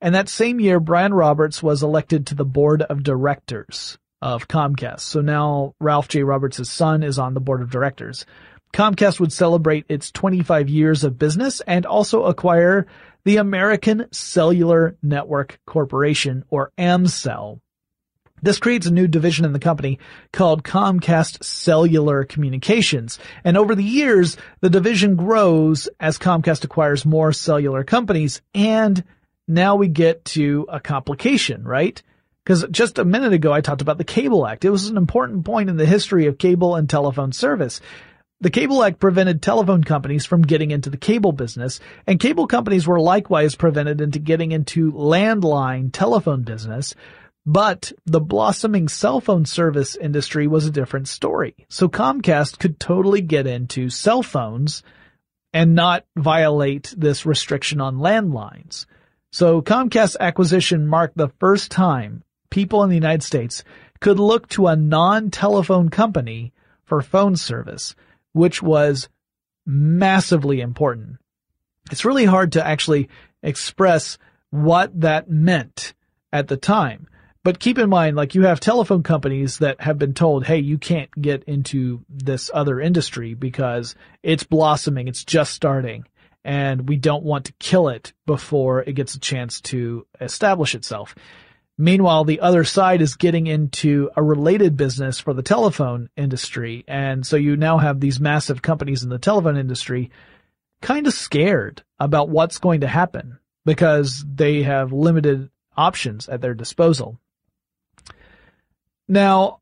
And 0.00 0.14
that 0.14 0.28
same 0.28 0.60
year, 0.60 0.80
Brian 0.80 1.14
Roberts 1.14 1.62
was 1.62 1.82
elected 1.82 2.26
to 2.26 2.34
the 2.34 2.44
board 2.44 2.82
of 2.82 3.02
directors 3.02 3.98
of 4.20 4.48
Comcast. 4.48 5.00
So 5.00 5.20
now 5.20 5.74
Ralph 5.80 6.08
J. 6.08 6.22
Roberts' 6.22 6.68
son 6.68 7.02
is 7.02 7.18
on 7.18 7.34
the 7.34 7.40
board 7.40 7.62
of 7.62 7.70
directors. 7.70 8.26
Comcast 8.72 9.18
would 9.20 9.32
celebrate 9.32 9.86
its 9.88 10.10
25 10.10 10.68
years 10.68 11.04
of 11.04 11.18
business 11.18 11.60
and 11.62 11.86
also 11.86 12.24
acquire 12.24 12.86
the 13.24 13.36
American 13.36 14.06
Cellular 14.12 14.96
Network 15.02 15.58
Corporation, 15.66 16.44
or 16.50 16.72
AmCell. 16.78 17.60
This 18.42 18.58
creates 18.58 18.86
a 18.86 18.92
new 18.92 19.08
division 19.08 19.44
in 19.44 19.52
the 19.52 19.58
company 19.58 19.98
called 20.32 20.64
Comcast 20.64 21.44
Cellular 21.44 22.24
Communications. 22.24 23.18
And 23.44 23.56
over 23.56 23.74
the 23.74 23.82
years, 23.82 24.36
the 24.60 24.70
division 24.70 25.16
grows 25.16 25.88
as 26.00 26.18
Comcast 26.18 26.64
acquires 26.64 27.04
more 27.04 27.32
cellular 27.32 27.84
companies. 27.84 28.40
And 28.54 29.02
now 29.46 29.76
we 29.76 29.88
get 29.88 30.24
to 30.26 30.66
a 30.68 30.80
complication, 30.80 31.64
right? 31.64 32.02
Because 32.44 32.64
just 32.70 32.98
a 32.98 33.04
minute 33.04 33.32
ago, 33.32 33.52
I 33.52 33.60
talked 33.60 33.82
about 33.82 33.98
the 33.98 34.04
Cable 34.04 34.46
Act. 34.46 34.64
It 34.64 34.70
was 34.70 34.88
an 34.88 34.96
important 34.96 35.44
point 35.44 35.68
in 35.68 35.76
the 35.76 35.86
history 35.86 36.26
of 36.26 36.38
cable 36.38 36.76
and 36.76 36.88
telephone 36.88 37.32
service. 37.32 37.80
The 38.40 38.50
Cable 38.50 38.84
Act 38.84 39.00
prevented 39.00 39.42
telephone 39.42 39.82
companies 39.82 40.24
from 40.24 40.42
getting 40.42 40.70
into 40.70 40.90
the 40.90 40.96
cable 40.96 41.32
business, 41.32 41.80
and 42.06 42.20
cable 42.20 42.46
companies 42.46 42.86
were 42.86 43.00
likewise 43.00 43.56
prevented 43.56 44.00
into 44.00 44.20
getting 44.20 44.52
into 44.52 44.92
landline 44.92 45.90
telephone 45.92 46.42
business, 46.42 46.94
but 47.48 47.92
the 48.04 48.20
blossoming 48.20 48.88
cell 48.88 49.22
phone 49.22 49.46
service 49.46 49.96
industry 49.96 50.46
was 50.46 50.66
a 50.66 50.70
different 50.70 51.08
story. 51.08 51.54
So 51.70 51.88
Comcast 51.88 52.58
could 52.58 52.78
totally 52.78 53.22
get 53.22 53.46
into 53.46 53.88
cell 53.88 54.22
phones 54.22 54.82
and 55.54 55.74
not 55.74 56.04
violate 56.14 56.92
this 56.94 57.24
restriction 57.24 57.80
on 57.80 57.96
landlines. 57.96 58.84
So 59.32 59.62
Comcast's 59.62 60.18
acquisition 60.20 60.86
marked 60.86 61.16
the 61.16 61.32
first 61.40 61.70
time 61.70 62.22
people 62.50 62.82
in 62.82 62.90
the 62.90 62.96
United 62.96 63.22
States 63.22 63.64
could 63.98 64.18
look 64.18 64.46
to 64.50 64.66
a 64.66 64.76
non-telephone 64.76 65.88
company 65.88 66.52
for 66.84 67.00
phone 67.00 67.34
service, 67.34 67.94
which 68.34 68.62
was 68.62 69.08
massively 69.64 70.60
important. 70.60 71.16
It's 71.90 72.04
really 72.04 72.26
hard 72.26 72.52
to 72.52 72.66
actually 72.66 73.08
express 73.42 74.18
what 74.50 75.00
that 75.00 75.30
meant 75.30 75.94
at 76.30 76.48
the 76.48 76.58
time. 76.58 77.07
But 77.44 77.60
keep 77.60 77.78
in 77.78 77.88
mind, 77.88 78.16
like 78.16 78.34
you 78.34 78.42
have 78.42 78.60
telephone 78.60 79.02
companies 79.02 79.58
that 79.58 79.80
have 79.80 79.98
been 79.98 80.12
told, 80.12 80.44
hey, 80.44 80.58
you 80.58 80.76
can't 80.76 81.10
get 81.20 81.44
into 81.44 82.04
this 82.08 82.50
other 82.52 82.80
industry 82.80 83.34
because 83.34 83.94
it's 84.22 84.42
blossoming, 84.42 85.08
it's 85.08 85.24
just 85.24 85.54
starting, 85.54 86.04
and 86.44 86.88
we 86.88 86.96
don't 86.96 87.24
want 87.24 87.46
to 87.46 87.54
kill 87.54 87.88
it 87.88 88.12
before 88.26 88.82
it 88.82 88.94
gets 88.94 89.14
a 89.14 89.20
chance 89.20 89.60
to 89.62 90.06
establish 90.20 90.74
itself. 90.74 91.14
Meanwhile, 91.80 92.24
the 92.24 92.40
other 92.40 92.64
side 92.64 93.00
is 93.00 93.14
getting 93.14 93.46
into 93.46 94.10
a 94.16 94.22
related 94.22 94.76
business 94.76 95.20
for 95.20 95.32
the 95.32 95.42
telephone 95.42 96.10
industry. 96.16 96.84
And 96.88 97.24
so 97.24 97.36
you 97.36 97.56
now 97.56 97.78
have 97.78 98.00
these 98.00 98.18
massive 98.18 98.62
companies 98.62 99.04
in 99.04 99.10
the 99.10 99.18
telephone 99.18 99.56
industry 99.56 100.10
kind 100.82 101.06
of 101.06 101.14
scared 101.14 101.84
about 102.00 102.30
what's 102.30 102.58
going 102.58 102.80
to 102.80 102.88
happen 102.88 103.38
because 103.64 104.24
they 104.28 104.64
have 104.64 104.92
limited 104.92 105.50
options 105.76 106.28
at 106.28 106.40
their 106.40 106.54
disposal. 106.54 107.20
Now, 109.08 109.60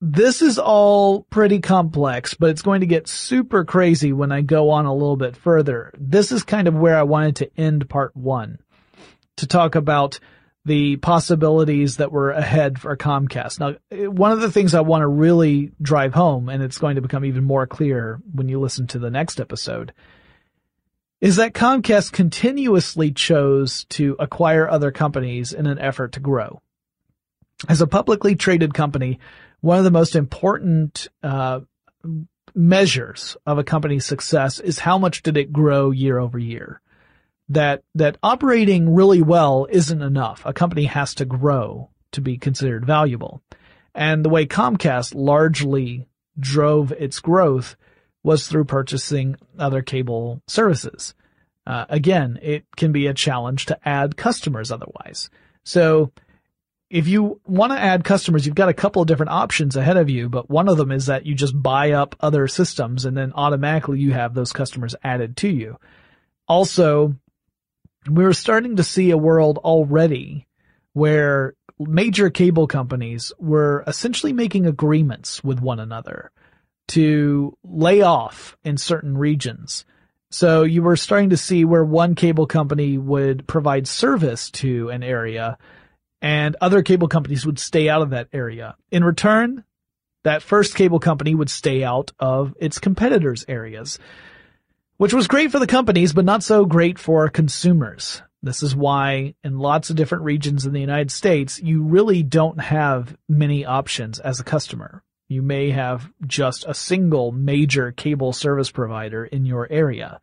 this 0.00 0.42
is 0.42 0.58
all 0.58 1.22
pretty 1.24 1.60
complex, 1.60 2.34
but 2.34 2.50
it's 2.50 2.62
going 2.62 2.80
to 2.80 2.86
get 2.86 3.08
super 3.08 3.64
crazy 3.64 4.12
when 4.12 4.32
I 4.32 4.42
go 4.42 4.70
on 4.70 4.86
a 4.86 4.94
little 4.94 5.16
bit 5.16 5.36
further. 5.36 5.92
This 5.98 6.32
is 6.32 6.44
kind 6.44 6.68
of 6.68 6.74
where 6.74 6.96
I 6.96 7.02
wanted 7.02 7.36
to 7.36 7.50
end 7.56 7.88
part 7.88 8.16
one 8.16 8.58
to 9.36 9.46
talk 9.46 9.74
about 9.74 10.20
the 10.64 10.96
possibilities 10.96 11.96
that 11.96 12.12
were 12.12 12.30
ahead 12.30 12.78
for 12.78 12.96
Comcast. 12.96 13.58
Now, 13.58 14.08
one 14.10 14.32
of 14.32 14.40
the 14.40 14.50
things 14.52 14.74
I 14.74 14.82
want 14.82 15.02
to 15.02 15.08
really 15.08 15.72
drive 15.80 16.14
home, 16.14 16.48
and 16.48 16.62
it's 16.62 16.78
going 16.78 16.96
to 16.96 17.02
become 17.02 17.24
even 17.24 17.44
more 17.44 17.66
clear 17.66 18.20
when 18.32 18.48
you 18.48 18.60
listen 18.60 18.86
to 18.88 18.98
the 18.98 19.10
next 19.10 19.40
episode, 19.40 19.92
is 21.20 21.36
that 21.36 21.54
Comcast 21.54 22.12
continuously 22.12 23.10
chose 23.10 23.84
to 23.86 24.14
acquire 24.20 24.68
other 24.68 24.92
companies 24.92 25.52
in 25.52 25.66
an 25.66 25.78
effort 25.78 26.12
to 26.12 26.20
grow. 26.20 26.60
As 27.66 27.80
a 27.80 27.86
publicly 27.86 28.36
traded 28.36 28.74
company, 28.74 29.18
one 29.60 29.78
of 29.78 29.84
the 29.84 29.90
most 29.90 30.14
important 30.14 31.08
uh, 31.22 31.60
measures 32.54 33.36
of 33.46 33.58
a 33.58 33.64
company's 33.64 34.04
success 34.04 34.60
is 34.60 34.78
how 34.78 34.98
much 34.98 35.22
did 35.22 35.36
it 35.36 35.52
grow 35.52 35.90
year 35.90 36.18
over 36.18 36.38
year. 36.38 36.80
That 37.48 37.82
that 37.94 38.18
operating 38.22 38.94
really 38.94 39.22
well 39.22 39.66
isn't 39.70 40.02
enough. 40.02 40.42
A 40.44 40.52
company 40.52 40.84
has 40.84 41.14
to 41.14 41.24
grow 41.24 41.90
to 42.12 42.20
be 42.20 42.36
considered 42.36 42.84
valuable. 42.84 43.42
And 43.94 44.24
the 44.24 44.28
way 44.28 44.46
Comcast 44.46 45.14
largely 45.14 46.06
drove 46.38 46.92
its 46.92 47.18
growth 47.20 47.76
was 48.22 48.46
through 48.46 48.64
purchasing 48.64 49.36
other 49.58 49.82
cable 49.82 50.42
services. 50.46 51.14
Uh, 51.66 51.86
again, 51.88 52.38
it 52.42 52.64
can 52.76 52.92
be 52.92 53.06
a 53.06 53.14
challenge 53.14 53.66
to 53.66 53.88
add 53.88 54.16
customers 54.16 54.70
otherwise. 54.70 55.30
So 55.64 56.12
if 56.90 57.06
you 57.06 57.40
want 57.46 57.72
to 57.72 57.78
add 57.78 58.04
customers, 58.04 58.46
you've 58.46 58.54
got 58.54 58.70
a 58.70 58.74
couple 58.74 59.02
of 59.02 59.08
different 59.08 59.32
options 59.32 59.76
ahead 59.76 59.98
of 59.98 60.08
you, 60.08 60.28
but 60.28 60.48
one 60.48 60.68
of 60.68 60.78
them 60.78 60.90
is 60.90 61.06
that 61.06 61.26
you 61.26 61.34
just 61.34 61.60
buy 61.60 61.92
up 61.92 62.16
other 62.20 62.48
systems 62.48 63.04
and 63.04 63.16
then 63.16 63.32
automatically 63.34 64.00
you 64.00 64.12
have 64.12 64.32
those 64.32 64.52
customers 64.52 64.94
added 65.04 65.36
to 65.36 65.48
you. 65.48 65.78
Also, 66.46 67.14
we're 68.08 68.32
starting 68.32 68.76
to 68.76 68.84
see 68.84 69.10
a 69.10 69.18
world 69.18 69.58
already 69.58 70.46
where 70.94 71.54
major 71.78 72.30
cable 72.30 72.66
companies 72.66 73.32
were 73.38 73.84
essentially 73.86 74.32
making 74.32 74.66
agreements 74.66 75.44
with 75.44 75.60
one 75.60 75.78
another 75.78 76.30
to 76.88 77.56
lay 77.62 78.00
off 78.00 78.56
in 78.64 78.78
certain 78.78 79.16
regions. 79.16 79.84
So 80.30 80.62
you 80.62 80.82
were 80.82 80.96
starting 80.96 81.30
to 81.30 81.36
see 81.36 81.66
where 81.66 81.84
one 81.84 82.14
cable 82.14 82.46
company 82.46 82.96
would 82.96 83.46
provide 83.46 83.86
service 83.86 84.50
to 84.52 84.88
an 84.88 85.02
area 85.02 85.58
and 86.20 86.56
other 86.60 86.82
cable 86.82 87.08
companies 87.08 87.46
would 87.46 87.58
stay 87.58 87.88
out 87.88 88.02
of 88.02 88.10
that 88.10 88.28
area. 88.32 88.76
In 88.90 89.04
return, 89.04 89.64
that 90.24 90.42
first 90.42 90.74
cable 90.74 90.98
company 90.98 91.34
would 91.34 91.50
stay 91.50 91.84
out 91.84 92.10
of 92.18 92.54
its 92.58 92.78
competitors' 92.78 93.44
areas, 93.48 93.98
which 94.96 95.14
was 95.14 95.28
great 95.28 95.52
for 95.52 95.58
the 95.58 95.66
companies, 95.66 96.12
but 96.12 96.24
not 96.24 96.42
so 96.42 96.64
great 96.64 96.98
for 96.98 97.28
consumers. 97.28 98.22
This 98.42 98.62
is 98.62 98.74
why 98.74 99.34
in 99.42 99.58
lots 99.58 99.90
of 99.90 99.96
different 99.96 100.24
regions 100.24 100.64
in 100.66 100.72
the 100.72 100.80
United 100.80 101.10
States, 101.10 101.60
you 101.60 101.82
really 101.82 102.22
don't 102.22 102.60
have 102.60 103.16
many 103.28 103.64
options 103.64 104.20
as 104.20 104.38
a 104.38 104.44
customer. 104.44 105.02
You 105.28 105.42
may 105.42 105.70
have 105.70 106.10
just 106.26 106.64
a 106.66 106.74
single 106.74 107.32
major 107.32 107.92
cable 107.92 108.32
service 108.32 108.70
provider 108.70 109.24
in 109.24 109.44
your 109.44 109.70
area. 109.70 110.20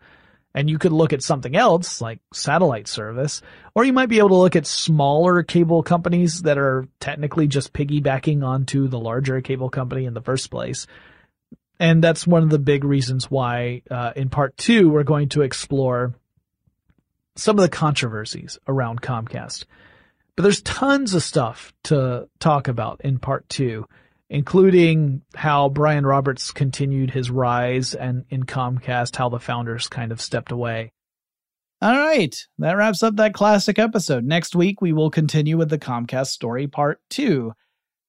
And 0.56 0.70
you 0.70 0.80
could 0.80 0.94
look 0.94 1.12
at 1.12 1.22
something 1.22 1.56
else 1.56 2.00
like 2.00 2.20
satellite 2.34 2.88
service, 2.88 3.42
or 3.76 3.84
you 3.84 3.92
might 3.92 4.08
be 4.08 4.20
able 4.20 4.30
to 4.30 4.36
look 4.36 4.56
at 4.56 4.66
smaller 4.66 5.44
cable 5.44 5.84
companies 5.84 6.44
that 6.44 6.58
are 6.58 6.88
technically 7.02 7.48
just 7.48 7.74
piggybacking 7.74 8.42
onto 8.42 8.88
the 8.88 8.98
larger 8.98 9.42
cable 9.42 9.70
company 9.70 10.06
in 10.06 10.14
the 10.14 10.22
first 10.22 10.50
place. 10.50 10.88
And 11.78 12.02
that's 12.02 12.26
one 12.26 12.42
of 12.42 12.50
the 12.50 12.58
big 12.58 12.86
reasons 12.86 13.30
why, 13.30 13.82
uh, 13.92 14.14
in 14.16 14.30
part 14.30 14.56
two, 14.56 14.90
we're 14.90 15.04
going 15.04 15.28
to 15.30 15.42
explore 15.42 16.16
some 17.36 17.58
of 17.58 17.62
the 17.62 17.70
controversies 17.70 18.58
around 18.66 19.02
Comcast. 19.02 19.66
But 20.38 20.44
there's 20.44 20.62
tons 20.62 21.14
of 21.14 21.24
stuff 21.24 21.74
to 21.84 22.30
talk 22.40 22.70
about 22.70 23.02
in 23.04 23.20
part 23.20 23.48
two 23.50 23.88
including 24.30 25.22
how 25.36 25.70
Brian 25.70 26.06
Roberts 26.06 26.52
continued 26.52 27.12
his 27.12 27.30
rise 27.30 27.94
and 27.94 28.26
in 28.30 28.44
Comcast, 28.44 29.16
how 29.16 29.30
the 29.30 29.40
founders 29.40 29.88
kind 29.88 30.12
of 30.12 30.22
stepped 30.22 30.52
away. 30.52 30.92
All 31.82 31.96
right, 31.96 32.36
that 32.60 32.74
wraps 32.74 33.04
up 33.04 33.18
that 33.18 33.34
classic 33.34 33.78
episode. 33.78 34.24
Next 34.24 34.56
week, 34.56 34.82
we 34.82 34.94
will 34.94 35.12
continue 35.12 35.58
with 35.58 35.70
the 35.70 35.78
Comcast 35.78 36.28
story 36.28 36.68
part 36.68 37.00
two, 37.10 37.54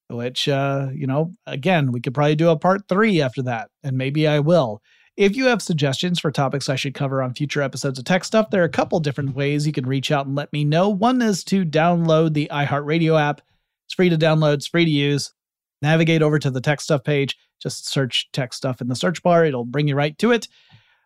which, 0.08 0.48
uh, 0.48 0.88
you 0.94 1.06
know, 1.06 1.32
again, 1.46 1.92
we 1.92 2.00
could 2.00 2.14
probably 2.14 2.36
do 2.36 2.48
a 2.48 2.58
part 2.58 2.88
three 2.88 3.20
after 3.20 3.42
that, 3.42 3.68
and 3.82 3.98
maybe 3.98 4.26
I 4.26 4.38
will. 4.38 4.80
If 5.16 5.34
you 5.34 5.46
have 5.46 5.62
suggestions 5.62 6.20
for 6.20 6.30
topics 6.30 6.68
I 6.68 6.76
should 6.76 6.94
cover 6.94 7.22
on 7.22 7.34
future 7.34 7.62
episodes 7.62 7.98
of 7.98 8.04
Tech 8.04 8.24
Stuff, 8.24 8.50
there 8.50 8.62
are 8.62 8.66
a 8.66 8.70
couple 8.70 9.00
different 9.00 9.34
ways 9.34 9.66
you 9.66 9.72
can 9.72 9.86
reach 9.86 10.12
out 10.12 10.26
and 10.26 10.36
let 10.36 10.52
me 10.52 10.64
know. 10.64 10.88
One 10.90 11.20
is 11.20 11.42
to 11.44 11.64
download 11.64 12.34
the 12.34 12.48
iHeartRadio 12.52 13.20
app. 13.20 13.40
It's 13.86 13.94
free 13.94 14.10
to 14.10 14.18
download, 14.18 14.54
it's 14.54 14.66
free 14.66 14.84
to 14.84 14.90
use 14.90 15.32
navigate 15.82 16.22
over 16.22 16.38
to 16.38 16.50
the 16.50 16.60
tech 16.60 16.80
stuff 16.80 17.04
page, 17.04 17.36
just 17.60 17.88
search 17.88 18.28
tech 18.32 18.52
stuff 18.52 18.80
in 18.80 18.88
the 18.88 18.96
search 18.96 19.22
bar. 19.22 19.44
It'll 19.44 19.64
bring 19.64 19.88
you 19.88 19.94
right 19.94 20.16
to 20.18 20.32
it. 20.32 20.48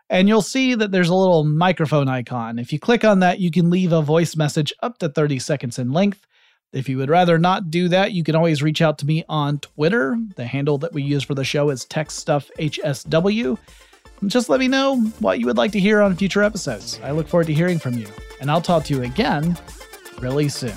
And 0.08 0.28
you'll 0.28 0.42
see 0.42 0.74
that 0.74 0.90
there's 0.90 1.08
a 1.08 1.14
little 1.14 1.44
microphone 1.44 2.08
icon. 2.08 2.58
If 2.58 2.72
you 2.72 2.80
click 2.80 3.04
on 3.04 3.20
that, 3.20 3.38
you 3.38 3.50
can 3.50 3.70
leave 3.70 3.92
a 3.92 4.02
voice 4.02 4.34
message 4.34 4.72
up 4.82 4.98
to 4.98 5.08
30 5.08 5.38
seconds 5.38 5.78
in 5.78 5.92
length. 5.92 6.26
If 6.72 6.88
you 6.88 6.98
would 6.98 7.10
rather 7.10 7.38
not 7.38 7.70
do 7.70 7.88
that, 7.88 8.12
you 8.12 8.24
can 8.24 8.34
always 8.34 8.62
reach 8.62 8.82
out 8.82 8.98
to 8.98 9.06
me 9.06 9.24
on 9.28 9.58
Twitter. 9.58 10.18
The 10.36 10.46
handle 10.46 10.78
that 10.78 10.92
we 10.92 11.02
use 11.02 11.22
for 11.22 11.34
the 11.34 11.44
show 11.44 11.70
is 11.70 11.86
TechStuffHSW. 11.86 13.58
Just 14.26 14.48
let 14.48 14.60
me 14.60 14.68
know 14.68 15.00
what 15.20 15.40
you 15.40 15.46
would 15.46 15.56
like 15.56 15.72
to 15.72 15.80
hear 15.80 16.00
on 16.02 16.14
future 16.14 16.42
episodes. 16.42 17.00
I 17.02 17.12
look 17.12 17.26
forward 17.26 17.46
to 17.46 17.54
hearing 17.54 17.78
from 17.78 17.96
you, 17.96 18.06
and 18.40 18.50
I'll 18.50 18.60
talk 18.60 18.84
to 18.84 18.94
you 18.94 19.02
again 19.02 19.56
really 20.20 20.48
soon. 20.48 20.76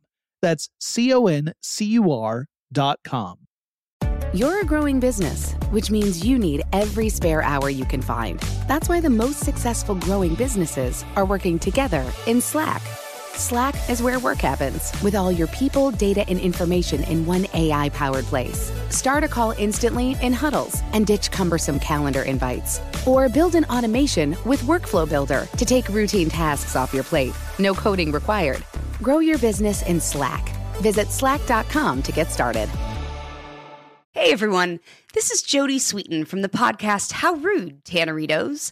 That's 0.41 0.69
C 0.79 1.13
O 1.13 1.27
N 1.27 1.53
C 1.61 1.85
U 1.85 2.11
R 2.11 2.47
dot 2.71 2.99
com. 3.03 3.37
You're 4.33 4.61
a 4.61 4.65
growing 4.65 5.01
business, 5.01 5.53
which 5.71 5.91
means 5.91 6.25
you 6.25 6.39
need 6.39 6.63
every 6.71 7.09
spare 7.09 7.41
hour 7.41 7.69
you 7.69 7.83
can 7.83 8.01
find. 8.01 8.39
That's 8.65 8.87
why 8.87 9.01
the 9.01 9.09
most 9.09 9.41
successful 9.41 9.95
growing 9.95 10.35
businesses 10.35 11.03
are 11.17 11.25
working 11.25 11.59
together 11.59 12.05
in 12.27 12.39
Slack. 12.39 12.81
Slack 13.41 13.73
is 13.89 14.03
where 14.03 14.19
work 14.19 14.37
happens, 14.37 14.93
with 15.01 15.15
all 15.15 15.31
your 15.31 15.47
people, 15.47 15.89
data, 15.89 16.23
and 16.29 16.39
information 16.39 17.03
in 17.05 17.25
one 17.25 17.47
AI 17.55 17.89
powered 17.89 18.25
place. 18.25 18.71
Start 18.89 19.23
a 19.23 19.27
call 19.27 19.51
instantly 19.57 20.15
in 20.21 20.31
huddles 20.31 20.79
and 20.93 21.07
ditch 21.07 21.31
cumbersome 21.31 21.79
calendar 21.79 22.21
invites. 22.21 22.79
Or 23.07 23.29
build 23.29 23.55
an 23.55 23.65
automation 23.65 24.37
with 24.45 24.61
Workflow 24.61 25.09
Builder 25.09 25.47
to 25.57 25.65
take 25.65 25.89
routine 25.89 26.29
tasks 26.29 26.75
off 26.75 26.93
your 26.93 27.03
plate. 27.03 27.33
No 27.57 27.73
coding 27.73 28.11
required. 28.11 28.63
Grow 29.01 29.17
your 29.17 29.39
business 29.39 29.81
in 29.81 29.99
Slack. 29.99 30.47
Visit 30.75 31.07
slack.com 31.07 32.03
to 32.03 32.11
get 32.11 32.31
started. 32.31 32.69
Hey 34.11 34.31
everyone, 34.31 34.81
this 35.13 35.31
is 35.31 35.41
Jodie 35.41 35.77
Sweetin 35.77 36.27
from 36.27 36.43
the 36.43 36.49
podcast 36.49 37.13
How 37.13 37.33
Rude, 37.35 37.83
Tanneritos. 37.85 38.71